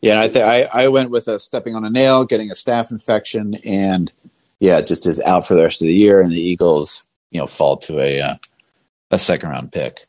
[0.00, 2.90] Yeah, I think I, I went with a stepping on a nail, getting a staph
[2.90, 4.10] infection, and
[4.58, 6.20] yeah, just is out for the rest of the year.
[6.20, 8.36] And the Eagles, you know, fall to a uh,
[9.10, 10.00] a second round pick.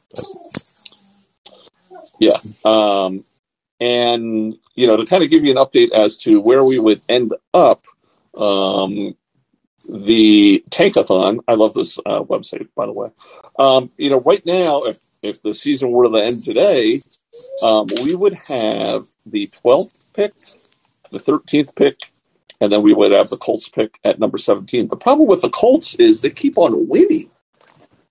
[2.19, 2.31] Yeah.
[2.63, 3.25] Um,
[3.79, 7.01] and you know, to kind of give you an update as to where we would
[7.09, 7.85] end up,
[8.37, 9.15] um,
[9.89, 11.39] the Tankathon.
[11.47, 13.09] I love this uh, website, by the way.
[13.59, 17.01] Um, you know, right now, if if the season were to end today,
[17.63, 20.33] um, we would have the 12th pick,
[21.11, 21.97] the 13th pick,
[22.61, 24.87] and then we would have the Colts pick at number 17.
[24.87, 27.31] The problem with the Colts is they keep on winning,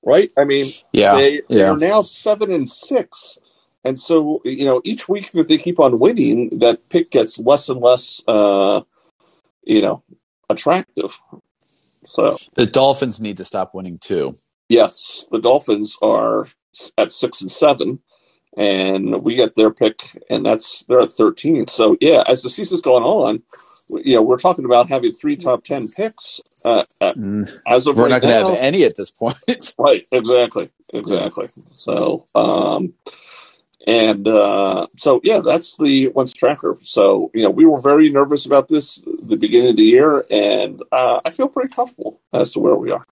[0.02, 0.32] right?
[0.36, 3.38] I mean, Yeah, they, they're now seven and six.
[3.84, 7.68] And so, you know, each week that they keep on winning, that pick gets less
[7.68, 8.80] and less, uh,
[9.64, 10.02] you know,
[10.48, 11.18] attractive.
[12.06, 14.38] So, the Dolphins need to stop winning too.
[14.68, 16.48] yes, the Dolphins are
[16.98, 17.98] at six and seven,
[18.56, 21.66] and we get their pick, and that's they're at thirteen.
[21.66, 23.42] So, yeah, as the season's going on,
[23.88, 26.40] you know, we're talking about having three top ten picks.
[26.64, 29.36] Uh, uh, Mm, as of We're right not going to have any at this point.
[29.78, 31.48] Right, exactly, exactly.
[31.72, 32.94] So, um,
[33.86, 36.78] and uh, so yeah, that's the Wentz tracker.
[36.82, 40.82] So you know, we were very nervous about this the beginning of the year, and
[40.90, 43.06] uh, I feel pretty comfortable as to where we are.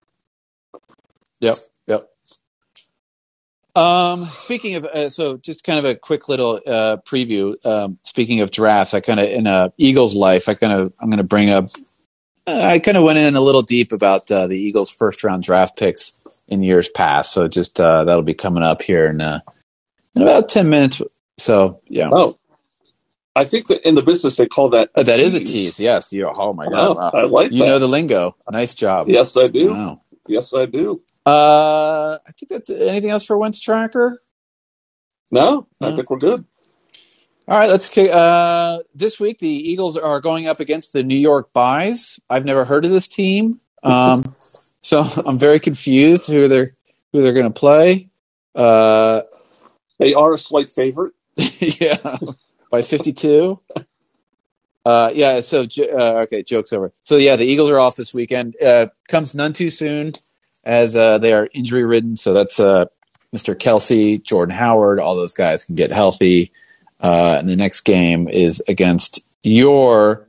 [1.41, 1.57] yep,
[1.87, 2.09] yep.
[3.75, 7.55] Um, speaking of, uh, so just kind of a quick little uh, preview.
[7.65, 11.09] Um, speaking of drafts, I kind of in a Eagles life, I kind of I'm
[11.09, 11.71] going to bring up.
[12.47, 15.43] Uh, I kind of went in a little deep about uh, the Eagles' first round
[15.43, 17.33] draft picks in years past.
[17.33, 19.41] So just uh, that'll be coming up here in uh,
[20.15, 21.03] in about ten minutes.
[21.39, 22.11] So yeah.
[22.13, 22.39] Oh,
[23.35, 24.91] I think that in the business they call that.
[24.95, 25.81] Uh, that is a tease.
[25.81, 26.13] Yes.
[26.13, 26.29] You.
[26.35, 26.97] Oh my god.
[26.97, 27.53] Wow, I like.
[27.53, 27.67] You that.
[27.67, 28.37] know the lingo.
[28.51, 29.09] Nice job.
[29.09, 29.73] Yes, I do.
[29.73, 30.01] Wow.
[30.29, 31.03] Yes, I do.
[31.25, 34.21] Uh, I think that's anything else for Wentz Tracker.
[35.31, 35.97] No, I No.
[35.97, 36.45] think we're good.
[37.49, 37.89] All right, let's.
[37.89, 42.21] kick- Uh, this week the Eagles are going up against the New York Buys.
[42.31, 44.35] I've never heard of this team, um,
[44.83, 46.77] so I'm very confused who they're
[47.13, 48.09] who they're going to play.
[48.55, 49.23] Uh,
[50.03, 51.15] They are a slight favorite.
[51.37, 51.97] yeah,
[52.71, 53.59] by 52.
[54.85, 55.41] Uh, yeah.
[55.41, 56.93] So uh, okay, jokes over.
[57.03, 58.57] So yeah, the Eagles are off this weekend.
[58.61, 60.13] Uh, comes none too soon,
[60.65, 62.17] as uh, they are injury ridden.
[62.17, 62.87] So that's uh,
[63.35, 63.55] Mr.
[63.55, 64.99] Kelce, Jordan Howard.
[64.99, 66.51] All those guys can get healthy.
[67.01, 70.29] Uh, and the next game is against your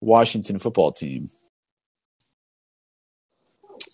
[0.00, 1.30] Washington football team.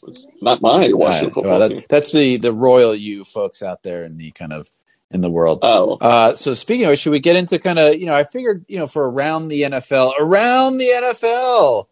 [0.06, 1.82] It's not my Washington Uh, football well, that- team.
[1.88, 4.70] That's the the royal you folks out there in the kind of
[5.14, 5.60] in the world.
[5.62, 8.14] Oh, Uh, so speaking of, which, should we get into kind of you know?
[8.14, 11.86] I figured you know for around the NFL, around the NFL,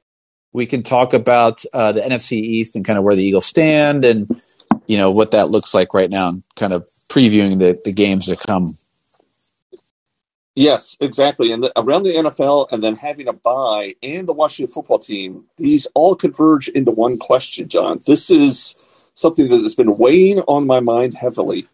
[0.52, 4.04] we can talk about uh, the NFC East and kind of where the Eagles stand
[4.04, 4.28] and
[4.87, 8.26] you know what that looks like right now, and kind of previewing the the games
[8.26, 8.66] to come.
[10.56, 11.52] yes, exactly.
[11.52, 15.44] And the, around the NFL, and then having a bye and the Washington football team,
[15.56, 18.02] these all converge into one question, John.
[18.04, 21.68] This is something that has been weighing on my mind heavily.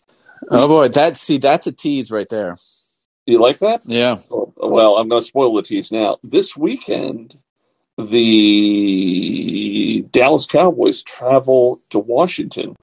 [0.50, 2.56] Oh boy, that see that's a tease right there.
[3.26, 3.82] You like that?
[3.86, 6.16] Yeah, Well, I'm going to spoil the tease now.
[6.22, 7.38] This weekend,
[7.98, 12.74] the Dallas Cowboys travel to Washington.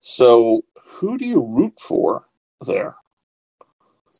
[0.00, 2.24] So, who do you root for
[2.64, 2.96] there?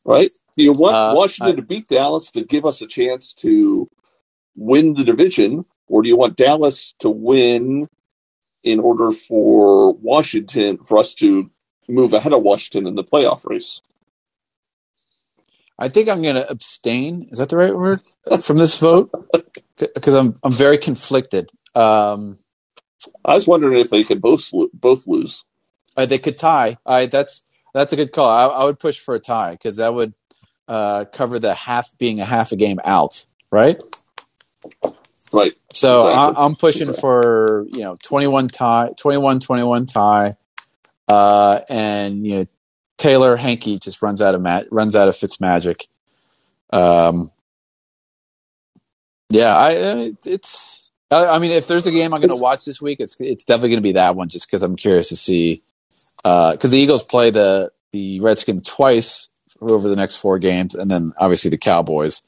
[0.05, 0.31] Right?
[0.55, 3.89] Do you want Uh, Washington I- to beat Dallas to give us a chance to
[4.55, 7.87] win the division, or do you want Dallas to win
[8.63, 11.49] in order for Washington for us to
[11.87, 13.81] move ahead of Washington in the playoff race?
[15.79, 17.29] I think I'm going to abstain.
[17.31, 18.01] Is that the right word
[18.41, 19.11] from this vote?
[19.77, 21.49] Because I'm I'm very conflicted.
[21.75, 22.39] Um,
[23.23, 25.43] I was wondering if they could both both lose.
[25.95, 26.77] Uh, they could tie.
[26.85, 28.29] I that's that's a good call.
[28.29, 30.13] I, I would push for a tie because that would
[30.67, 33.79] uh, cover the half being a half a game out, right?
[35.31, 35.53] Right.
[35.73, 36.35] So Exactly.
[36.37, 37.01] I, I'm pushing Exactly.
[37.01, 40.35] for you know 21 tie, 21-21 tie,
[41.07, 42.47] uh, and you know
[42.97, 45.87] Taylor Heinicke just runs out of ma- runs out of Fitz magic.
[46.71, 47.31] Um,
[49.29, 50.89] yeah, I it's.
[51.09, 53.45] I, I mean, if there's a game I'm going to watch this week, it's it's
[53.45, 55.63] definitely going to be that one, just because I'm curious to see.
[56.23, 59.29] Because the Eagles play the the Redskins twice
[59.61, 62.21] over the next four games, and then obviously the Cowboys.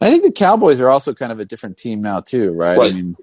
[0.00, 2.76] And I think the Cowboys are also kind of a different team now too, right?
[2.90, 3.16] I mean,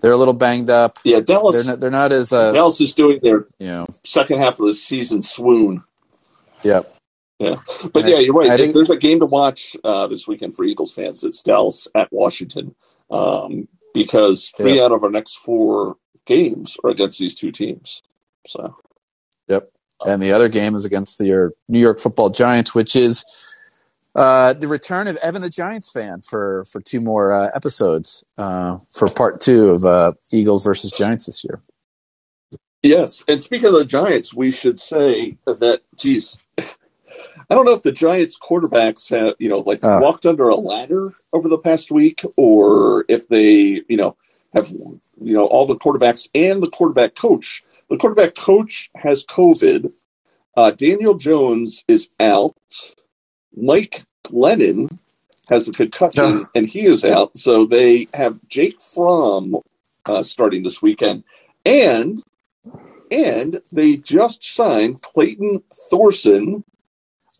[0.00, 0.98] they're a little banged up.
[1.04, 1.56] Yeah, Dallas.
[1.56, 1.80] They're not.
[1.80, 3.86] They're not as uh, Dallas is doing their you know.
[4.04, 5.82] second half of the season swoon.
[6.62, 6.94] Yep.
[7.38, 7.60] Yeah,
[7.92, 8.58] but I- yeah, you're right.
[8.58, 12.12] Think- there's a game to watch uh, this weekend for Eagles fans, it's Dallas at
[12.12, 12.74] Washington,
[13.10, 14.86] um, because three Yeah.
[14.86, 15.96] out of our next four
[16.26, 18.02] games are against these two teams.
[18.46, 18.76] So
[19.46, 19.70] Yep.
[20.04, 23.24] And the other game is against the New York Football Giants, which is
[24.18, 28.78] uh, the return of Evan the Giants fan for for two more uh, episodes uh,
[28.92, 31.62] for part two of uh, Eagles versus Giants this year.
[32.82, 36.38] yes, and speaking of the Giants, we should say that, geez,
[37.50, 40.00] I don't know if the Giants quarterbacks have, you know, like Uh.
[40.02, 44.16] walked under a ladder over the past week, or if they, you know,
[44.54, 47.62] have, you know, all the quarterbacks and the quarterback coach.
[47.90, 49.92] The quarterback coach has COVID.
[50.56, 52.56] Uh, Daniel Jones is out.
[53.56, 54.88] Mike Glennon
[55.48, 57.36] has a concussion, and he is out.
[57.36, 59.56] So they have Jake Fromm
[60.06, 61.24] uh, starting this weekend,
[61.64, 62.22] and
[63.10, 66.64] and they just signed Clayton Thorson.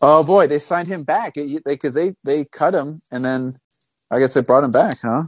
[0.01, 3.59] Oh boy, they signed him back because they, they cut him and then
[4.09, 5.23] I guess they brought him back, huh?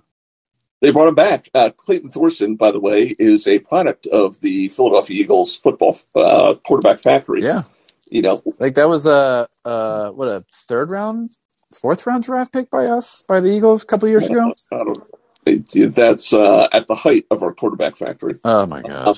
[0.80, 1.50] They brought him back.
[1.54, 6.56] Uh, Clayton Thorson, by the way, is a product of the Philadelphia Eagles football uh,
[6.66, 7.44] quarterback factory.
[7.44, 7.64] Yeah,
[8.12, 11.32] You know, like that was a uh, what a third round,
[11.74, 14.54] fourth round draft pick by us by the Eagles a couple years ago.
[14.72, 18.40] I don't, that's uh, at the height of our quarterback factory.
[18.46, 19.18] Oh my god!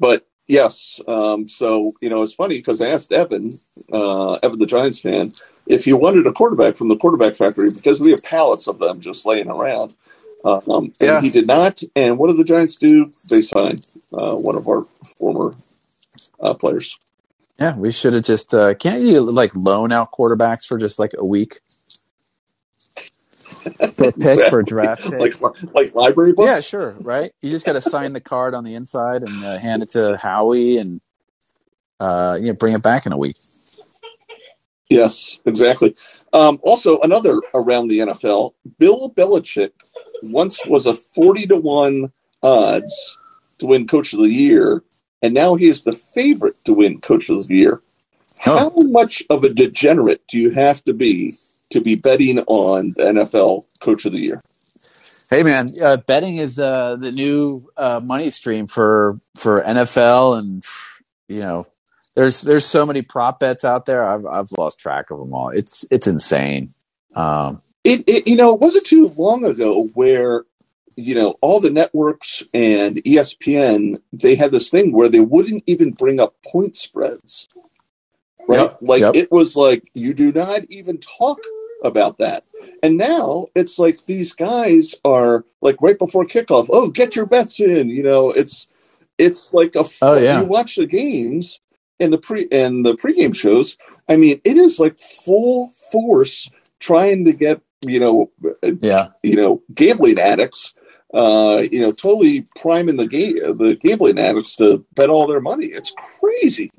[0.00, 3.52] But yes, um, so you know, it's funny because I asked Evan,
[3.92, 5.32] uh, Evan the Giants fan,
[5.66, 9.00] if he wanted a quarterback from the quarterback factory because we have pallets of them
[9.00, 9.94] just laying around.
[10.44, 11.20] Um, and Yeah.
[11.20, 11.82] he did not.
[11.94, 13.12] And what did the Giants do?
[13.28, 14.84] They signed uh, one of our
[15.18, 15.54] former
[16.40, 16.98] uh, players.
[17.60, 18.54] Yeah, we should have just.
[18.54, 21.60] Uh, can't you like loan out quarterbacks for just like a week?
[23.62, 24.48] for pick Exactly.
[24.50, 25.40] for draft pick.
[25.40, 26.48] like like library books.
[26.48, 26.92] yeah, sure.
[27.00, 27.32] Right.
[27.42, 30.16] You just got to sign the card on the inside and uh, hand it to
[30.20, 31.00] Howie, and
[31.98, 33.36] uh, you know, bring it back in a week.
[34.88, 35.94] Yes, exactly.
[36.32, 39.70] Um, also, another around the NFL, Bill Belichick
[40.24, 43.18] once was a 40 to 1 odds
[43.58, 44.82] to win Coach of the Year,
[45.22, 47.80] and now he is the favorite to win Coach of the Year.
[48.38, 51.34] How much of a degenerate do you have to be
[51.70, 54.42] to be betting on the NFL Coach of the Year?
[55.30, 60.64] Hey man, uh, betting is uh, the new uh, money stream for for NFL, and
[61.28, 61.66] you know,
[62.16, 64.04] there's there's so many prop bets out there.
[64.08, 65.50] I've I've lost track of them all.
[65.50, 66.74] It's it's insane.
[67.14, 70.44] Um, It, it you know, it wasn't too long ago where
[71.00, 75.92] you know all the networks and ESPN they had this thing where they wouldn't even
[75.92, 77.48] bring up point spreads.
[78.48, 78.60] Right?
[78.60, 79.16] Yep, Like yep.
[79.16, 81.38] it was like you do not even talk
[81.84, 82.44] about that.
[82.82, 87.60] And now it's like these guys are like right before kickoff, oh, get your bets
[87.60, 88.66] in, you know, it's
[89.18, 90.40] it's like a Oh, yeah.
[90.40, 91.60] you watch the games
[92.00, 93.76] and the pre and the pregame shows.
[94.08, 98.30] I mean, it is like full force trying to get you know
[98.82, 100.74] yeah, you know gambling addicts
[101.14, 105.66] uh you know totally priming the game the gambling addicts to bet all their money
[105.66, 106.70] it's crazy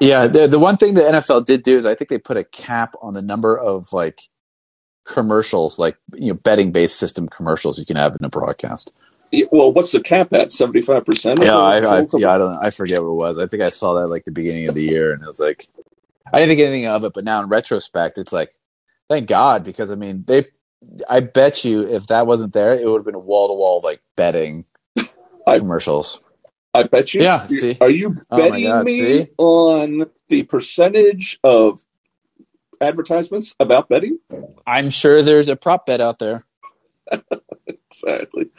[0.00, 0.26] yeah.
[0.26, 2.94] The the one thing the NFL did do is I think they put a cap
[3.02, 4.22] on the number of like
[5.04, 8.92] commercials, like you know, betting based system commercials you can have in a broadcast.
[9.30, 13.00] Yeah, well what's the cap at 75% Yeah, I, I yeah, I don't I forget
[13.00, 13.38] what it was.
[13.38, 15.68] I think I saw that like the beginning of the year, and it was like
[16.32, 17.12] I didn't think anything of it.
[17.12, 18.56] But now in retrospect, it's like
[19.08, 20.46] thank God because I mean they.
[21.08, 24.02] I bet you if that wasn't there, it would have been wall to wall like
[24.16, 24.64] betting
[25.46, 26.20] I- commercials.
[26.74, 27.78] I bet you Yeah, see?
[27.80, 29.28] are you Oh betting God, me see?
[29.38, 31.80] on the percentage of
[32.80, 34.18] advertisements about betting
[34.66, 36.44] I'm sure there's a prop bet out there.
[37.66, 38.50] exactly,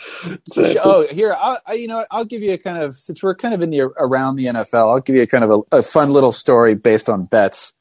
[0.48, 0.80] exactly.
[0.84, 3.54] Oh, here, I'll, I, you know, I'll give you a kind of since we're kind
[3.54, 4.92] of in the around the NFL.
[4.94, 7.74] I'll give you a kind of a, a fun little story based on bets.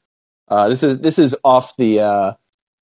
[0.47, 2.33] Uh, this is this is off the uh,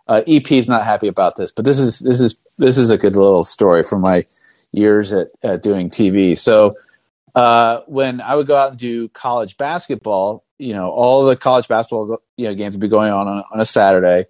[0.10, 3.15] uh, EP's not happy about this, but this is this is this is a good
[3.15, 4.26] little story from my
[4.72, 6.36] years at, at doing TV.
[6.36, 6.76] So
[7.36, 11.67] uh, when I would go out and do college basketball, you know, all the college
[11.67, 14.26] basketball you know games would be going on on, on a Saturday.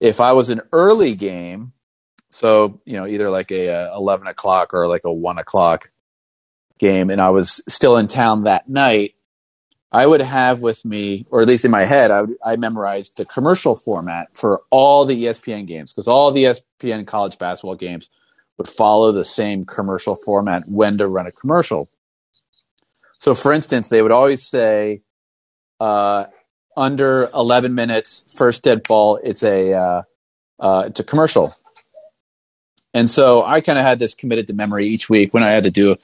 [0.00, 1.72] If I was an early game,
[2.30, 5.90] so you know either like a, uh eleven o'clock or like a one o'clock
[6.80, 9.14] game, and I was still in town that night,
[9.92, 13.16] I would have with me, or at least in my head, I, would, I memorized
[13.16, 18.08] the commercial format for all the ESPN games because all the ESPN college basketball games
[18.56, 21.90] would follow the same commercial format when to run a commercial.
[23.18, 25.02] So, for instance, they would always say,
[25.80, 26.26] uh,
[26.76, 30.02] under 11 minutes, first dead ball, it's a uh,
[30.60, 31.54] uh, it's a commercial.
[32.94, 35.64] And so I kind of had this committed to memory each week when I had
[35.64, 35.96] to do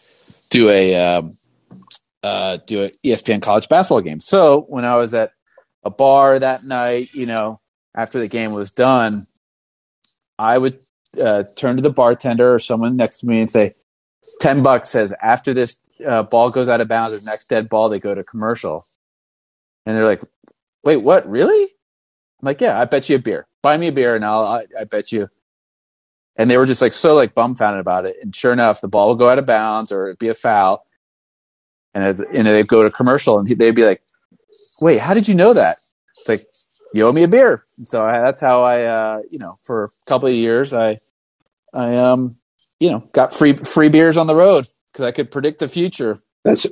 [0.50, 1.36] do a um,
[2.26, 4.20] uh, do a ESPN college basketball game.
[4.20, 5.32] So when I was at
[5.84, 7.60] a bar that night, you know,
[7.94, 9.26] after the game was done,
[10.38, 10.80] I would
[11.20, 13.74] uh, turn to the bartender or someone next to me and say,
[14.40, 17.88] 10 bucks says after this uh, ball goes out of bounds or next dead ball,
[17.88, 18.86] they go to commercial.
[19.86, 20.22] And they're like,
[20.84, 21.28] wait, what?
[21.28, 21.62] Really?
[21.62, 23.46] I'm like, yeah, I bet you a beer.
[23.62, 25.28] Buy me a beer and I'll, I, I bet you.
[26.36, 28.16] And they were just like so like bumfounded about it.
[28.20, 30.84] And sure enough, the ball will go out of bounds or it'd be a foul.
[31.96, 34.02] And as and they'd go to commercial and they'd be like,
[34.80, 35.78] wait, how did you know that?
[36.18, 36.46] It's like,
[36.94, 37.64] you owe me a beer.
[37.78, 41.00] And so I, that's how I, uh, you know, for a couple of years, I,
[41.74, 42.36] I, um,
[42.80, 46.20] you know, got free, free beers on the road because I could predict the future.
[46.44, 46.66] That's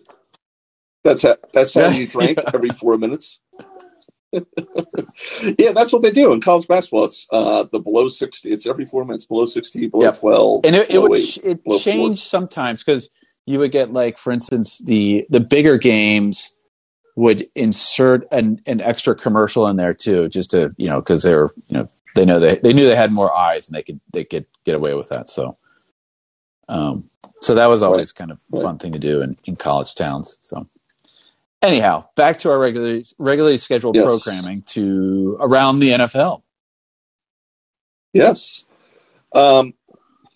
[1.05, 1.89] that's how, that's how Yeah.
[1.89, 3.41] you drank every four minutes.
[4.33, 7.05] yeah, that's what they do in college basketball.
[7.07, 8.51] It's uh, the below sixty.
[8.51, 10.19] It's every four minutes, below sixty, below Yep.
[10.19, 13.11] twelve, and it, it would ch- it changed sometimes because
[13.47, 16.55] you would get like for instance the the bigger games
[17.17, 21.35] would insert an, an extra commercial in there too just to you know because they
[21.35, 24.01] were you know they know they, they knew they had more eyes and they could
[24.13, 25.57] they could get away with that so
[26.69, 27.09] um
[27.40, 30.38] so that was always kind of a fun thing to do in, in college towns
[30.40, 30.69] so
[31.63, 34.05] anyhow back to our regularly regularly scheduled Yes.
[34.05, 36.42] programming to around the nfl
[38.15, 38.65] Yes.
[39.33, 39.75] Um,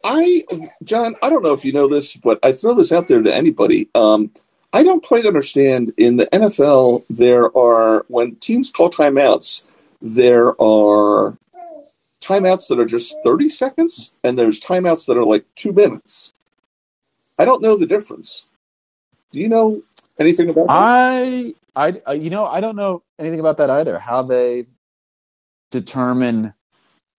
[0.04, 0.44] I,
[0.84, 3.34] John, I don't know if you know this, but I throw this out there to
[3.34, 3.88] anybody.
[3.94, 4.30] Um,
[4.72, 5.92] I don't quite understand.
[5.96, 11.36] In the NFL, there are, when teams call timeouts, there are
[12.20, 16.32] timeouts that are just 30 seconds, and there's timeouts that are like two minutes.
[17.38, 18.46] I don't know the difference.
[19.30, 19.82] Do you know
[20.18, 20.72] anything about that?
[20.72, 23.98] I I, uh, you know, I don't know anything about that either.
[23.98, 24.66] How they
[25.70, 26.52] determine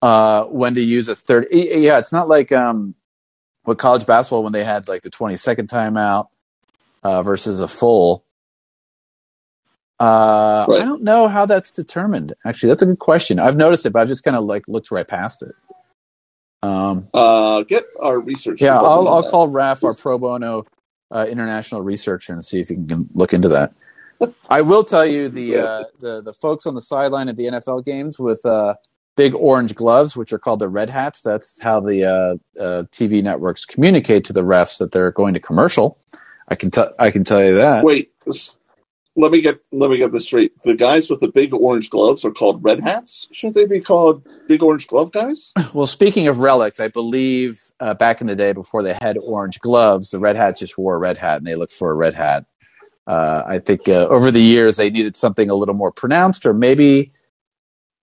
[0.01, 1.47] uh, when to use a third?
[1.51, 2.95] Yeah, it's not like um,
[3.65, 6.27] with college basketball when they had like the twenty second timeout
[7.03, 8.25] uh, versus a full.
[9.99, 10.81] Uh, Right.
[10.81, 12.33] I don't know how that's determined.
[12.45, 13.39] Actually, that's a good question.
[13.39, 15.55] I've noticed it, but I've just kind of like looked right past it.
[16.63, 18.61] Um, Uh, get our research.
[18.61, 19.31] yeah, I'll, I'll that.
[19.31, 20.65] call Raf, our pro bono
[21.11, 23.73] uh, international researcher, and see if he can look into that.
[24.49, 27.85] I will tell you the uh, the the folks on the sideline at the NFL
[27.85, 28.75] games with uh,
[29.19, 31.21] big orange gloves, which are called the red hats.
[31.21, 35.41] That's how the uh, uh, TV networks communicate to the refs that they're going to
[35.41, 35.99] commercial.
[36.47, 37.83] I can tell I can tell you that.
[37.83, 38.13] Wait,
[39.17, 40.53] let me get let me get this straight.
[40.63, 43.27] The guys with the big orange gloves are called red hats.
[43.33, 45.51] Shouldn't they be called big orange glove guys?
[45.73, 49.59] Well, speaking of relics, I believe uh, back in the day before they had orange
[49.59, 52.13] gloves, the red hat just wore a red hat and they looked for a red
[52.13, 52.45] hat.
[53.05, 56.53] Uh, I think uh, over the years they needed something a little more pronounced, or
[56.53, 57.11] maybe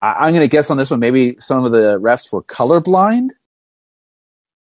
[0.03, 1.01] I- I'm going to guess on this one.
[1.01, 3.31] Maybe some of the refs were colorblind,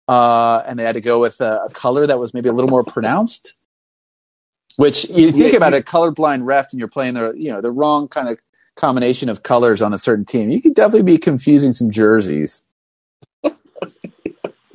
[0.08, 2.70] uh, and they had to go with a, a color that was maybe a little
[2.70, 3.54] more pronounced.
[4.76, 8.08] Which you think about a colorblind ref, and you're playing the you know the wrong
[8.08, 8.38] kind of
[8.76, 10.50] combination of colors on a certain team.
[10.50, 12.62] You could definitely be confusing some jerseys.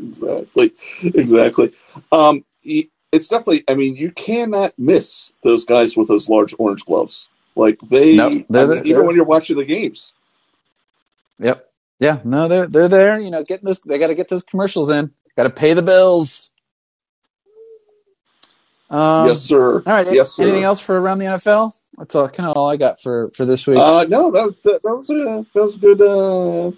[0.01, 0.73] Exactly,
[1.03, 1.73] exactly.
[2.11, 3.63] Um, it's definitely.
[3.67, 7.29] I mean, you cannot miss those guys with those large orange gloves.
[7.55, 10.13] Like they, Nope, I mean, even when you're watching the games.
[11.39, 11.67] Yep.
[11.99, 12.19] Yeah.
[12.23, 13.19] No, they're they're there.
[13.19, 13.79] You know, getting this.
[13.79, 15.11] They got to get those commercials in.
[15.37, 16.51] Got to pay the bills.
[18.89, 19.75] Um, yes, sir.
[19.75, 20.11] All right.
[20.11, 20.43] Yes, sir.
[20.43, 21.73] Anything else for around the NFL?
[21.97, 22.27] That's all.
[22.29, 23.77] Kind of all I got for for this week.
[23.77, 26.71] Uh, no, that, that, that was a that was a good uh,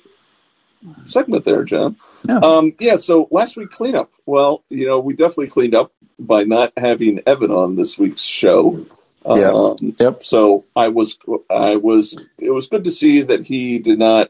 [1.06, 1.98] segment there, John.
[2.28, 2.38] Yeah.
[2.38, 2.98] Um, yeah.
[2.98, 4.12] So last week cleanup.
[4.26, 8.86] Well, you know, we definitely cleaned up by not having Evan on this week's show.
[9.26, 9.52] Yeah.
[9.52, 10.24] Um, Yep.
[10.26, 11.18] So I was
[11.50, 14.30] I was it was good to see that he did not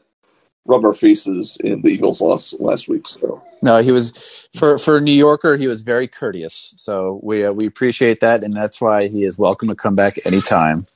[0.66, 3.06] rub our faces in the Eagles' loss last week.
[3.08, 5.56] So No, he was for for New Yorker.
[5.56, 6.74] He was very courteous.
[6.76, 10.18] So we uh, we appreciate that, and that's why he is welcome to come back
[10.26, 10.86] anytime.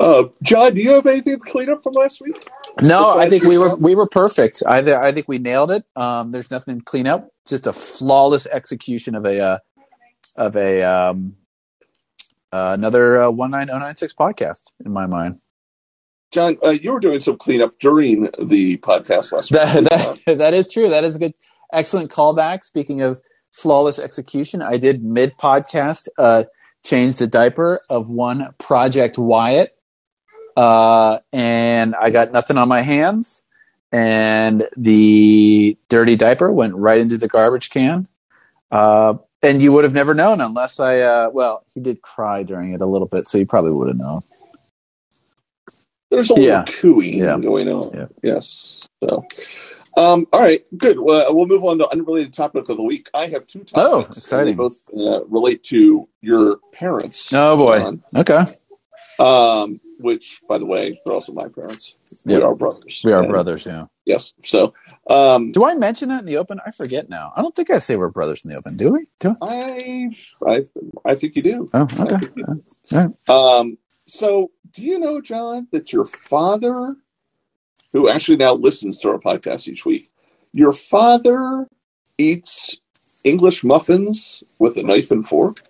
[0.00, 2.48] uh, John, do you have anything to clean up from last week?
[2.82, 4.62] No, I think we were we were perfect.
[4.66, 5.84] I th- I think we nailed it.
[5.96, 7.30] Um, there's nothing to clean up.
[7.46, 9.58] Just a flawless execution of a uh,
[10.36, 11.36] of a um,
[12.52, 15.40] uh, another uh, one nine oh nine six podcast in my mind.
[16.34, 20.24] John, uh, you were doing some cleanup during the podcast last That week.
[20.26, 20.90] that, that is true.
[20.90, 21.34] That is a good,
[21.72, 22.64] excellent callback.
[22.64, 23.20] Speaking of
[23.52, 26.42] flawless execution, I did mid podcast uh,
[26.84, 29.78] change the diaper of one Project Wyatt,
[30.56, 33.44] uh, and I got nothing on my hands,
[33.92, 38.08] and the dirty diaper went right into the garbage can.
[38.72, 40.98] Uh, and you would have never known unless I.
[40.98, 43.96] Uh, well, he did cry during it a little bit, so you probably would have
[43.98, 44.22] known.
[46.16, 46.64] There's a little Yeah.
[46.66, 47.38] cooing Yeah.
[47.38, 47.90] going on.
[47.94, 48.06] Yeah.
[48.22, 48.88] Yes.
[49.02, 49.24] So,
[49.96, 50.98] um, all right, good.
[50.98, 53.08] Well, we'll move on to unrelated topic of the week.
[53.14, 53.74] I have two topics.
[53.76, 54.56] Oh, exciting.
[54.56, 57.32] Both uh, relate to your parents.
[57.32, 57.78] Oh boy.
[57.78, 58.02] John.
[58.16, 58.44] Okay,
[59.20, 61.94] Um, which, by the way, they're also my parents.
[62.24, 63.02] We are brothers.
[63.04, 63.64] we are And- brothers.
[63.66, 63.86] Yeah.
[64.04, 64.32] Yes.
[64.44, 64.74] So,
[65.08, 66.60] um, Do I mention that in the open?
[66.66, 67.32] I forget now.
[67.36, 68.76] I don't think I say we're brothers in the open.
[68.76, 69.06] Do we?
[69.20, 70.10] Do I,
[70.46, 70.64] I,
[71.04, 71.70] I think you do.
[71.72, 72.28] Oh, okay.
[72.36, 73.32] you.
[73.32, 76.96] Um, so, do you know, John, that your father,
[77.92, 80.10] who actually now listens to our podcast each week,
[80.52, 81.68] your father
[82.18, 82.76] eats
[83.22, 85.62] English muffins with a knife and fork?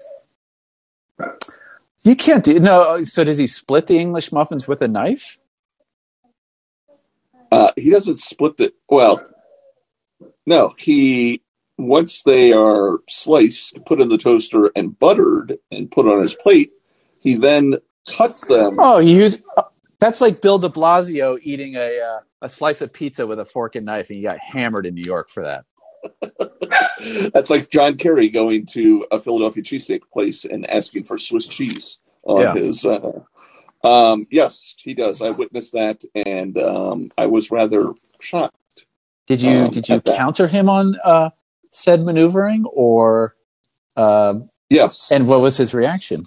[2.03, 3.05] You can't do no.
[3.05, 5.39] So does he split the English muffins with a knife?
[7.53, 8.73] Uh, he doesn't split the.
[8.89, 9.27] Well,
[10.47, 11.43] no, he
[11.79, 16.73] once they are sliced, put in the toaster and buttered, and put on his plate,
[17.21, 17.77] he then
[18.09, 18.77] cuts them.
[18.79, 19.43] Oh, he used.
[20.01, 23.75] That's like Bill De Blasio eating a uh, a slice of pizza with a fork
[23.77, 25.65] and knife, and he got hammered in New York for that.
[27.33, 31.99] That's like John Kerry going to a Philadelphia cheesesteak place and asking for Swiss cheese
[32.25, 32.55] on Yeah.
[32.55, 32.85] his.
[32.85, 33.21] Uh,
[33.83, 35.23] um, yes, he does.
[35.23, 38.55] I witnessed that, and um, I was rather shocked.
[39.27, 40.17] Did you Um, did you at that.
[40.17, 41.31] counter him on uh,
[41.71, 43.35] said maneuvering, or
[43.97, 44.35] uh,
[44.71, 46.27] Yes, and what was his reaction?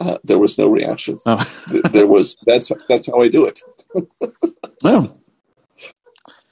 [0.00, 1.18] Uh, there was no reaction.
[1.26, 1.44] Oh.
[1.90, 2.36] There was.
[2.46, 3.60] That's that's how I do it.
[4.82, 5.14] Oh.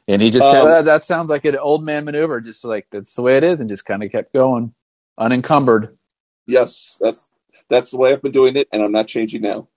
[0.07, 2.86] And he just Um, kinda, that, that sounds like an old man maneuver, just like
[2.90, 4.74] that's the way it is, and just kind of kept going,
[5.16, 5.96] unencumbered.
[6.46, 7.30] Yes, that's
[7.70, 9.68] that's the way I've been doing it, and I'm not changing now.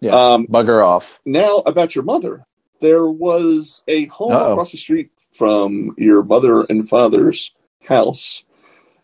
[0.00, 0.12] Yeah.
[0.34, 1.20] Um, Bugger off.
[1.24, 2.44] now about your mother.
[2.80, 4.52] There was a home Uh-oh.
[4.52, 7.52] across the street from your mother and father's
[7.82, 8.44] house,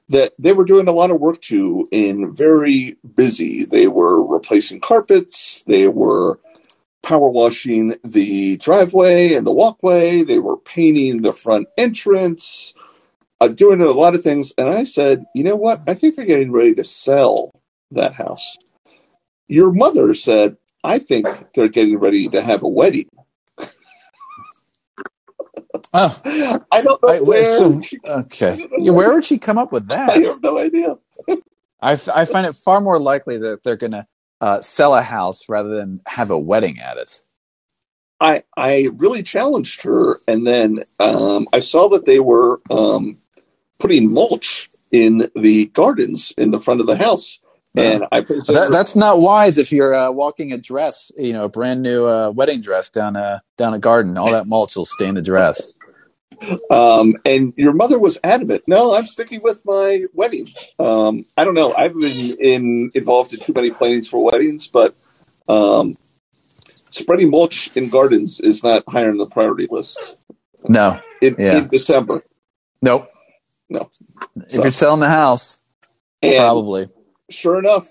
[0.09, 3.65] that they were doing a lot of work to and very busy.
[3.65, 6.39] They were replacing carpets, they were
[7.03, 12.75] power washing the driveway and the walkway, they were painting the front entrance,
[13.41, 14.53] uh, doing a lot of things.
[14.59, 15.81] And I said, you know what?
[15.87, 17.53] I think they're getting ready to sell
[17.93, 18.57] that house.
[19.49, 23.09] Your mother said, I think they're getting ready to have a wedding.
[25.97, 26.21] Oh,
[26.71, 27.45] I don't know I, where.
[27.45, 28.63] so, okay.
[28.79, 30.21] Yeah, where would she come up with I that?
[30.21, 30.97] have no idea.
[31.81, 34.07] I, f- I find it far more likely that they're going to
[34.41, 37.23] uh, sell a house rather than have a wedding at it.
[38.21, 43.19] I I really challenged her, and then um, I saw that they were um,
[43.79, 47.41] putting mulch in the gardens in the front of the house,
[47.77, 51.51] and I That, that's not wise if you're uh, walking a dress, you know, a
[51.51, 54.19] brand new uh, wedding dress down a down a garden.
[54.19, 55.73] All that mulch will stain the dress.
[56.70, 58.62] Um, and your mother was adamant.
[58.66, 60.49] No, I'm sticking with my wedding.
[60.78, 61.72] Um, I don't know.
[61.74, 64.95] I've been in involved in too many plannings for weddings, but
[65.49, 65.97] um,
[66.91, 70.16] spreading mulch in gardens is not higher on the priority list
[70.68, 71.59] No, in, Yeah.
[71.59, 72.24] in December.
[72.82, 73.09] nope.
[73.68, 73.91] No.
[74.37, 75.61] If So- you're selling the house,
[76.22, 76.89] And probably.
[77.30, 77.89] sure enough,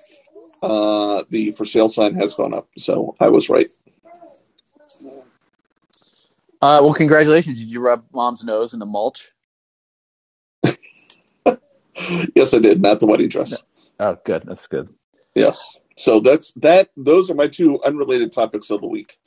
[0.63, 2.67] uh, the for sale sign has gone up.
[2.77, 3.67] So I was right.
[6.61, 7.59] Uh, well, congratulations.
[7.59, 9.31] Did you rub mom's nose in the mulch?
[12.35, 12.81] Yes, I did.
[12.81, 13.53] Not the wedding dress.
[13.99, 14.41] Oh, good.
[14.43, 14.89] That's good.
[15.33, 15.77] Yes.
[15.97, 16.89] So that's that.
[16.97, 19.17] Those are my two unrelated topics of the week.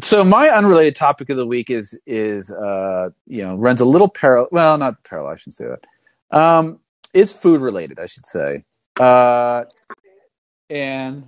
[0.00, 4.08] So my unrelated topic of the week is is uh, you know runs a little
[4.08, 4.48] parallel.
[4.50, 5.34] Well, not parallel.
[5.34, 6.36] I shouldn't say that.
[6.36, 6.80] Um,
[7.14, 7.98] is food related.
[7.98, 8.64] I should say.
[8.98, 9.64] Uh,
[10.70, 11.26] and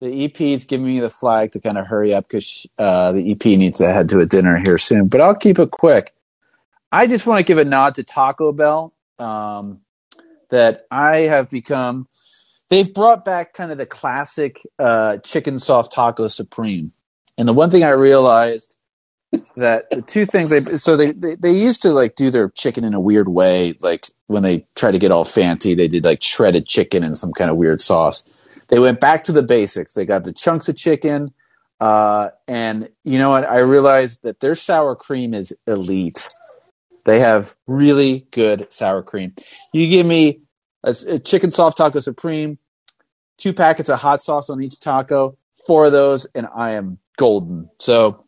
[0.00, 3.32] the EP is giving me the flag to kind of hurry up because uh, the
[3.32, 5.08] EP needs to head to a dinner here soon.
[5.08, 6.14] But I'll keep it quick.
[6.92, 8.94] I just want to give a nod to Taco Bell.
[9.18, 9.80] Um,
[10.50, 12.08] that I have become.
[12.68, 16.92] They've brought back kind of the classic uh, chicken soft taco supreme.
[17.38, 18.76] And the one thing I realized
[19.56, 22.84] that the two things they so they, they they used to like do their chicken
[22.84, 26.22] in a weird way, like when they try to get all fancy, they did like
[26.22, 28.24] shredded chicken and some kind of weird sauce.
[28.70, 29.94] They went back to the basics.
[29.94, 31.32] They got the chunks of chicken,
[31.80, 33.44] uh, and you know what?
[33.48, 36.28] I realized that their sour cream is elite.
[37.04, 39.34] They have really good sour cream.
[39.72, 40.42] You give me
[40.84, 42.58] a, a chicken soft taco supreme,
[43.38, 47.70] two packets of hot sauce on each taco, four of those, and I am golden.
[47.78, 48.24] So,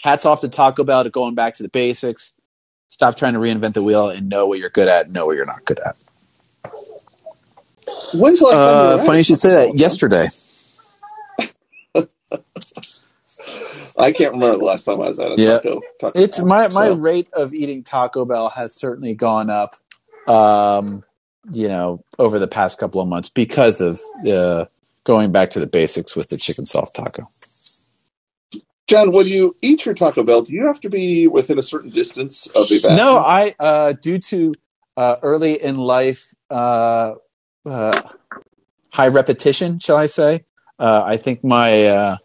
[0.00, 2.34] hats off to Taco Bell to going back to the basics.
[2.90, 5.46] Stop trying to reinvent the wheel and know what you're good at, know what you're
[5.46, 5.96] not good at.
[8.12, 9.78] When's the last time Uh, at funny you should say that.
[9.78, 10.28] Yesterday,
[13.98, 15.38] I can't remember the last time I was at a Yeah.
[15.38, 15.82] taco.
[16.00, 16.86] taco it's Bell, my my so.
[16.86, 19.76] rate of eating Taco Bell has certainly gone up.
[20.26, 21.04] Um,
[21.52, 24.66] you know, over the past couple of months because of uh,
[25.04, 27.30] going back to the basics with the chicken soft taco.
[28.88, 31.90] John, when you eat your Taco Bell, do you have to be within a certain
[31.90, 32.96] distance of the bathroom?
[32.96, 34.54] No, I uh, due to
[34.96, 37.14] uh, early in life uh,
[37.66, 38.02] uh,
[38.92, 40.44] high repetition, shall I say?
[40.78, 42.16] Uh, I think my uh,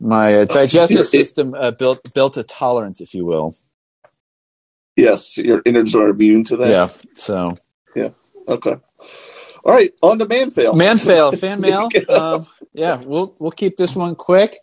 [0.00, 3.54] my uh, digestive system uh, built built a tolerance, if you will.
[4.96, 6.78] Yes, your innards are immune to that.
[6.78, 6.90] Yeah.
[7.16, 7.56] So
[7.94, 8.10] Yeah.
[8.48, 8.76] Okay.
[9.64, 10.74] All right, on to man fail.
[10.74, 11.96] man fail fan mail.
[12.08, 14.56] Um, yeah, we'll we'll keep this one quick.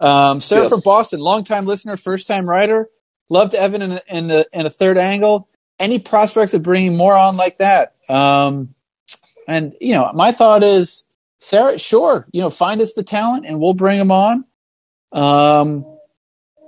[0.00, 0.68] Um, Sarah Yes.
[0.68, 2.88] from Boston, longtime listener, first time writer.
[3.30, 5.48] Loved Evan in, in the in a third angle.
[5.80, 7.93] Any prospects of bringing more on like that?
[8.08, 8.74] Um,
[9.46, 11.04] and you know, my thought is,
[11.38, 14.44] Sarah, sure, you know, find us the talent and we'll bring them on.
[15.12, 15.84] Um,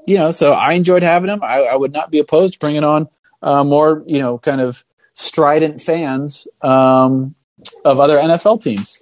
[0.06, 1.40] you know, so I enjoyed having him.
[1.42, 3.08] I, I would not be opposed to bringing on
[3.42, 4.84] uh, more, you know, kind of
[5.14, 7.34] strident fans um,
[7.84, 9.00] of other NFL teams.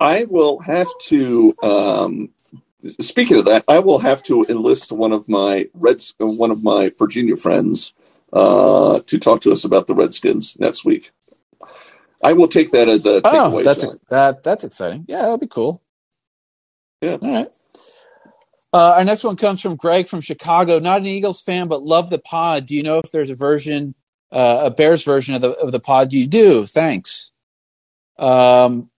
[0.00, 1.54] I will have to.
[1.62, 2.30] Um,
[3.00, 6.92] speaking of that, I will have to enlist one of my Reds, one of my
[6.98, 7.92] Virginia friends,
[8.32, 11.10] uh, to talk to us about the Redskins next week.
[12.22, 15.04] I will take that as a Oh, that's that that's exciting.
[15.08, 15.82] Yeah, that'd be cool.
[17.00, 17.16] Yeah.
[17.22, 17.48] All right.
[18.72, 20.78] Uh, our next one comes from Greg from Chicago.
[20.78, 22.66] Not an Eagles fan, but love the pod.
[22.66, 23.94] Do you know if there's a version,
[24.30, 26.12] uh, a Bears version of the of the pod?
[26.12, 26.66] You do.
[26.66, 27.32] Thanks.
[28.18, 28.90] Um,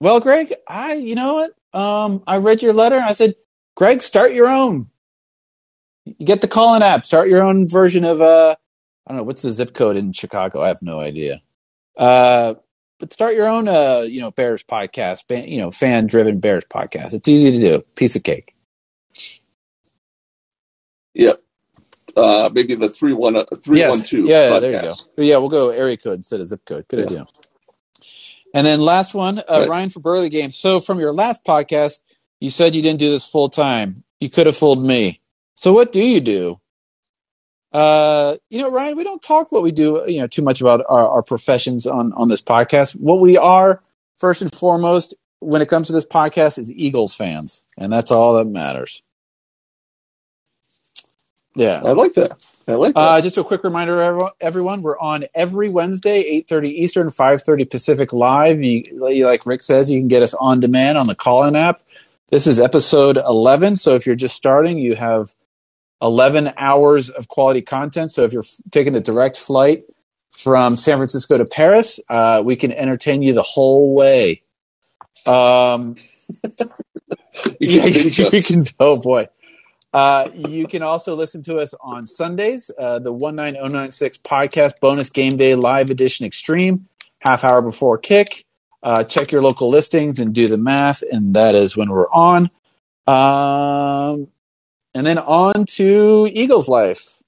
[0.00, 1.52] well, Greg, I you know what?
[1.78, 2.96] Um, I read your letter.
[2.96, 3.34] and I said,
[3.76, 4.88] Greg, start your own.
[6.04, 7.04] You get the Callin app.
[7.06, 8.56] Start your own version of uh,
[9.06, 10.62] I don't know what's the zip code in Chicago.
[10.62, 11.42] I have no idea.
[11.96, 12.54] Uh,
[12.98, 15.26] but start your own uh, you know, Bears podcast.
[15.28, 17.12] Ban- you know, fan-driven Bears podcast.
[17.12, 17.80] It's easy to do.
[17.96, 18.54] Piece of cake.
[22.16, 24.26] uh, maybe the three one uh, three one two.
[24.26, 24.94] Yeah, there you go.
[25.16, 26.86] But yeah, we'll go area code instead of zip code.
[26.88, 27.06] Good Yeah.
[27.06, 27.26] idea.
[28.54, 29.68] And then last one, uh, Right.
[29.68, 30.56] Ryan for Burley Games.
[30.56, 32.04] So from your last podcast,
[32.40, 34.04] you said you didn't do this full time.
[34.20, 35.20] You could have fooled me.
[35.56, 36.60] So what do you do?
[37.74, 40.84] Uh, you know, Ryan, we don't talk what we do, you know, too much about
[40.88, 42.94] our, our professions on on this podcast.
[42.94, 43.82] What we are,
[44.16, 48.34] first and foremost, when it comes to this podcast, is Eagles fans, and that's all
[48.34, 49.02] that matters.
[51.56, 51.80] Yeah.
[51.84, 52.42] I like that.
[52.66, 53.00] I like that.
[53.00, 58.12] Uh, just a quick reminder, everyone- everyone, we're on every Wednesday, 8.30 Eastern, 5.30 Pacific
[58.12, 58.62] Live.
[58.62, 58.82] You,
[59.24, 61.80] like Rick says, you can get us on demand on the Callin app.
[62.30, 65.32] This is episode 11, so if you're just starting, you have
[66.04, 68.12] 11 hours of quality content.
[68.12, 69.84] So if you're f- taking a direct flight
[70.36, 74.42] from San Francisco to Paris, uh, we can entertain you the whole way.
[75.26, 75.96] Um,
[77.58, 78.46] you can you us.
[78.46, 78.64] can.
[78.78, 79.28] Oh boy.
[79.94, 85.36] Uh, you can also listen to us on Sundays, uh, the 19096 podcast bonus game
[85.36, 86.88] day live edition extreme,
[87.20, 88.44] half hour before kick.
[88.82, 92.50] Uh, check your local listings and do the math, and that is when we're on.
[93.06, 94.28] Um,
[94.94, 97.20] and then on to Eagles Life.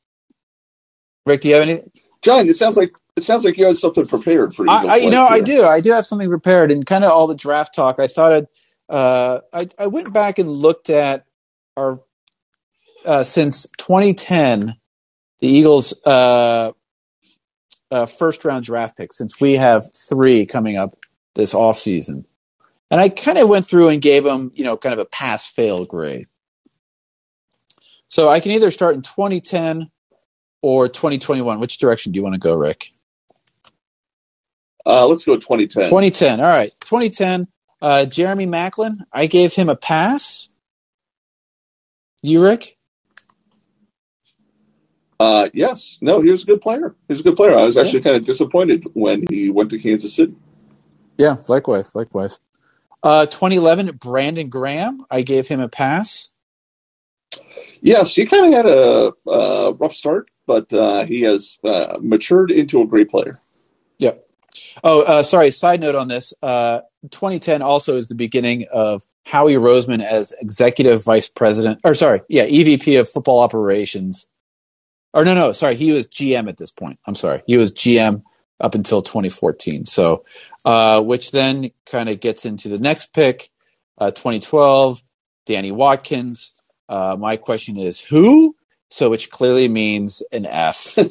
[1.24, 1.82] Rick, do you have any?
[2.22, 4.96] John, it sounds like it sounds like you had something prepared for Eagles I, I,
[4.96, 5.64] you Life know, I do.
[5.64, 7.98] I do have something prepared, and kind of all the draft talk.
[7.98, 8.46] I thought I'd,
[8.88, 11.26] uh, I, I went back and looked at
[11.76, 12.00] our
[13.04, 14.76] uh, since 2010,
[15.40, 16.72] the Eagles' uh,
[17.90, 19.12] uh, first round draft pick.
[19.12, 20.96] Since we have three coming up
[21.34, 22.26] this off season,
[22.90, 25.48] and I kind of went through and gave them, you know, kind of a pass
[25.48, 26.28] fail grade.
[28.08, 29.90] So I can either start in 2010
[30.62, 31.60] or 2021.
[31.60, 32.92] Which direction do you want to go, Rick?
[34.84, 35.84] Uh, let's go 2010.
[35.84, 36.40] 2010.
[36.40, 36.72] All right.
[36.80, 37.48] 2010.
[37.82, 38.98] Uh, Jeremy Maclin.
[39.12, 40.48] I gave him a pass.
[42.22, 42.76] You, Rick?
[45.18, 45.98] Uh, yes.
[46.00, 46.94] No, he was a good player.
[47.08, 47.56] He was a good player.
[47.56, 50.34] I was actually kind of disappointed when he went to Kansas City.
[51.18, 51.94] Yeah, likewise.
[51.94, 52.40] Likewise.
[53.02, 53.96] Uh, 2011.
[53.96, 55.04] Brandon Graham.
[55.10, 56.30] I gave him a pass.
[57.80, 62.50] Yes, he kind of had a uh, rough start, but uh, he has uh, matured
[62.50, 63.40] into a great player.
[63.98, 64.26] Yep.
[64.82, 65.50] Oh, uh, sorry.
[65.50, 66.32] Side note on this.
[66.42, 72.22] Uh, 2010 also is the beginning of Howie Roseman as executive vice president, or sorry,
[72.28, 74.28] yeah, EVP of football operations.
[75.12, 76.98] Or no, no, sorry, he was GM at this point.
[77.06, 78.22] I'm sorry, he was GM
[78.60, 79.84] up until 2014.
[79.84, 80.24] So,
[80.64, 83.50] uh, which then kind of gets into the next pick,
[83.98, 85.02] uh, 2012,
[85.44, 86.52] Danny Watkins.
[86.88, 88.54] Uh, my question is who?
[88.90, 90.96] So, which clearly means an F.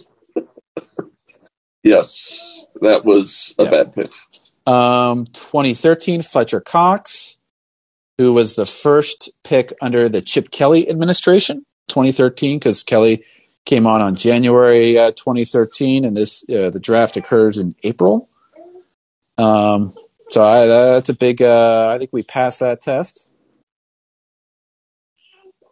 [1.83, 3.69] Yes, that was a Yeah.
[3.69, 4.09] bad pick.
[4.65, 7.37] Um, 2013, Fletcher Cox,
[8.17, 11.63] who was the first pick under the Chip Kelly administration.
[11.89, 13.23] 2013, because Kelly
[13.65, 18.27] came on on January uh, 2013, and this uh, the draft occurs in April.
[19.37, 19.93] Um,
[20.29, 21.43] so I, that's a big.
[21.43, 23.27] Uh, I think we passed that test.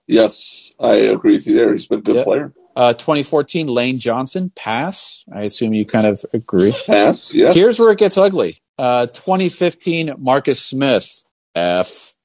[0.07, 1.71] Yes, I agree with you there.
[1.71, 2.25] He's been a good Yep.
[2.25, 2.53] player.
[2.75, 5.23] Uh, 2014, Lane Johnson, pass.
[5.31, 6.73] I assume you kind of agree.
[6.87, 7.53] Pass, yes.
[7.53, 8.57] Here's where it gets ugly.
[8.79, 11.23] Uh, 2015, Marcus Smith,
[11.55, 12.15] F.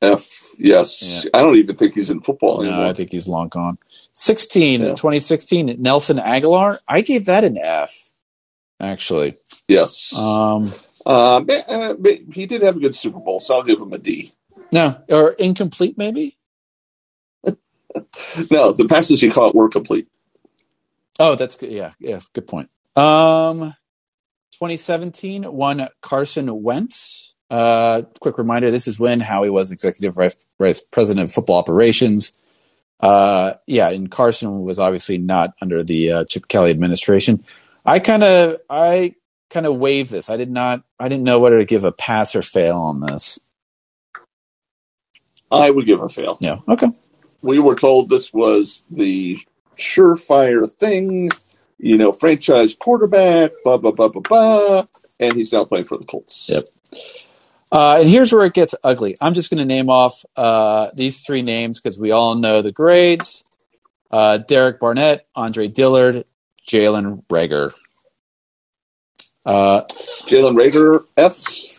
[0.00, 1.02] F, yes.
[1.02, 1.30] Yeah.
[1.34, 2.86] I don't even think he's in football No, anymore.
[2.86, 3.76] I think he's long gone.
[4.12, 4.88] 16, Yeah.
[4.90, 6.78] 2016, Nelson Agholor.
[6.86, 8.08] I gave that an F,
[8.80, 9.36] actually.
[9.68, 10.14] yes.
[10.16, 10.72] Um,
[11.06, 11.36] Uh,
[11.68, 11.94] uh,
[12.32, 14.32] he did have a good Super Bowl, so I'll give him a D.
[14.72, 16.36] no, or incomplete, maybe?
[18.50, 20.08] No, the passes he caught were complete.
[21.20, 21.70] Oh, that's good.
[21.70, 22.68] Yeah, yeah, good point.
[22.96, 23.74] Um,
[24.52, 27.34] 2017, one Carson Wentz.
[27.50, 32.32] Uh, quick reminder: this is when Howie was executive vice, vice president of football operations.
[33.00, 37.44] Uh, yeah, and Carson was obviously not under the uh, Chip Kelly administration.
[37.84, 39.14] I kind of, I
[39.50, 40.30] kind of waived this.
[40.30, 43.38] I did not, I didn't know whether to give a pass or fail on this.
[45.50, 46.38] I would give a fail.
[46.40, 46.58] Yeah.
[46.66, 46.88] Okay.
[47.44, 49.38] We were told this was the
[49.78, 51.30] surefire thing,
[51.78, 54.86] you know, franchise quarterback, blah, blah, blah, blah, blah.
[55.20, 56.48] And he's now playing for the Colts.
[56.48, 56.64] Yep.
[57.70, 59.16] Uh, and here's where it gets ugly.
[59.20, 62.72] I'm just going to name off uh, these three names because we all know the
[62.72, 63.44] grades:
[64.10, 66.24] uh, Derek Barnett, Andre Dillard,
[66.68, 67.72] Jalen Reagor.
[69.44, 69.82] Uh,
[70.26, 71.74] Jalen Reagor, F.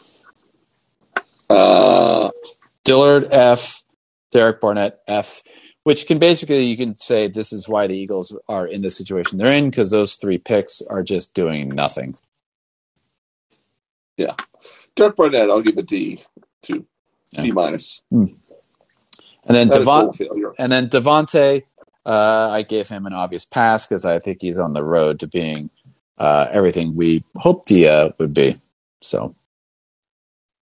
[1.49, 2.29] Uh,
[2.83, 3.83] Dillard F,
[4.35, 5.43] Derek Barnett F,
[5.85, 9.37] which can basically you can say this is why the Eagles are in the situation
[9.39, 12.17] they're in because those three picks are just doing nothing.
[14.17, 14.35] Yeah,
[14.97, 16.21] Derek Barnett, I'll give a D
[16.63, 16.85] to
[17.31, 17.43] Yeah.
[17.43, 18.01] D minus.
[19.45, 20.11] And then Devon,
[20.59, 21.63] and then DeVonta,
[22.05, 25.27] uh, I gave him an obvious pass because I think he's on the road to
[25.27, 25.69] being
[26.17, 28.59] uh, everything we hoped he uh, would be.
[29.01, 29.35] So,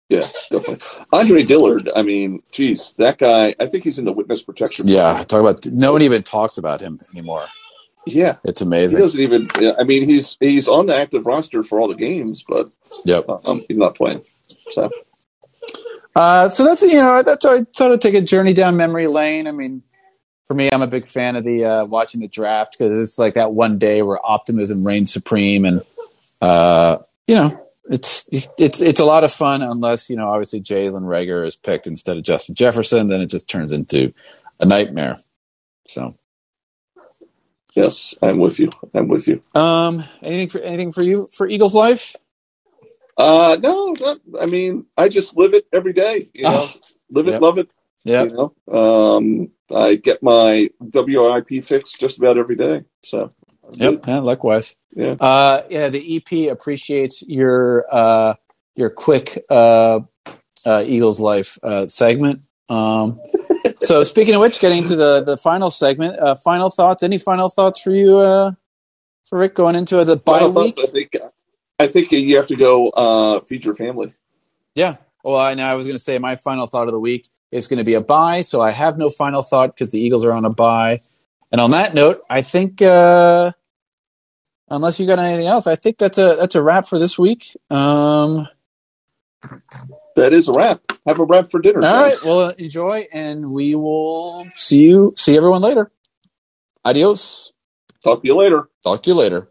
[0.09, 0.79] yeah, definitely.
[1.13, 1.89] Andre Dillard.
[1.95, 3.55] I mean, geez, that guy.
[3.59, 4.87] I think he's in the witness protection.
[4.87, 7.45] Yeah, talk about no one even talks about him anymore.
[8.07, 8.97] Yeah, it's amazing.
[8.97, 9.49] He doesn't even.
[9.79, 12.71] I mean, he's he's on the active roster for all the games, but
[13.05, 14.23] yep, um, he's not playing.
[14.71, 14.89] So,
[16.15, 19.45] uh, so that's you know that's I thought I'd take a journey down memory lane.
[19.45, 19.83] I mean,
[20.47, 23.35] for me, I'm a big fan of the uh, watching the draft because it's like
[23.35, 25.83] that one day where optimism reigns supreme, and
[26.41, 26.97] uh,
[27.27, 31.45] you know it's it's it's a lot of fun unless you know obviously Jalen Reagor
[31.45, 34.13] is picked instead of Justin Jefferson, then it just turns into
[34.59, 35.17] a nightmare.
[35.87, 36.15] So.
[37.75, 38.71] Yes, I'm with you.
[38.93, 39.41] I'm with you.
[39.53, 42.15] Um, anything for anything for you for Eagles life?
[43.17, 46.29] Uh, no, not, I mean, I just live it every day.
[46.33, 46.73] You know, oh,
[47.11, 47.41] live it, yep.
[47.41, 47.69] love it.
[48.03, 48.23] Yeah.
[48.23, 52.85] You know, um, I get my WIP fix just about every day.
[53.03, 53.33] So.
[53.71, 54.07] Yep.
[54.07, 54.75] Yeah, likewise.
[54.95, 55.15] Yeah.
[55.19, 55.89] Uh, yeah.
[55.89, 58.35] The EP appreciates your uh,
[58.75, 60.01] your quick uh,
[60.65, 62.41] uh, Eagles life uh, segment.
[62.69, 63.19] Um,
[63.81, 67.03] so speaking of which, getting to the the final segment, uh, final thoughts.
[67.03, 68.51] Any final thoughts for you, uh,
[69.25, 70.75] for Rick, going into the bye final week?
[70.75, 71.15] Thoughts, I think
[71.79, 74.13] I think you have to go uh, feed your family.
[74.75, 74.97] Yeah.
[75.23, 77.67] Well, I know I was going to say my final thought of the week is
[77.67, 80.31] going to be a buy, so I have no final thought because the Eagles are
[80.31, 81.01] on a buy.
[81.51, 83.51] And on that note, I think uh,
[84.69, 87.57] unless you got anything else, I think that's a that's a wrap for this week.
[87.69, 88.47] Um,
[90.15, 90.81] that is a wrap.
[91.05, 91.83] Have a wrap for dinner.
[91.83, 92.01] All man.
[92.01, 92.23] right.
[92.23, 95.91] Well, enjoy, and we will see you see everyone later.
[96.85, 97.53] Adios.
[98.03, 98.69] Talk to you later.
[98.83, 99.48] Talk to you later.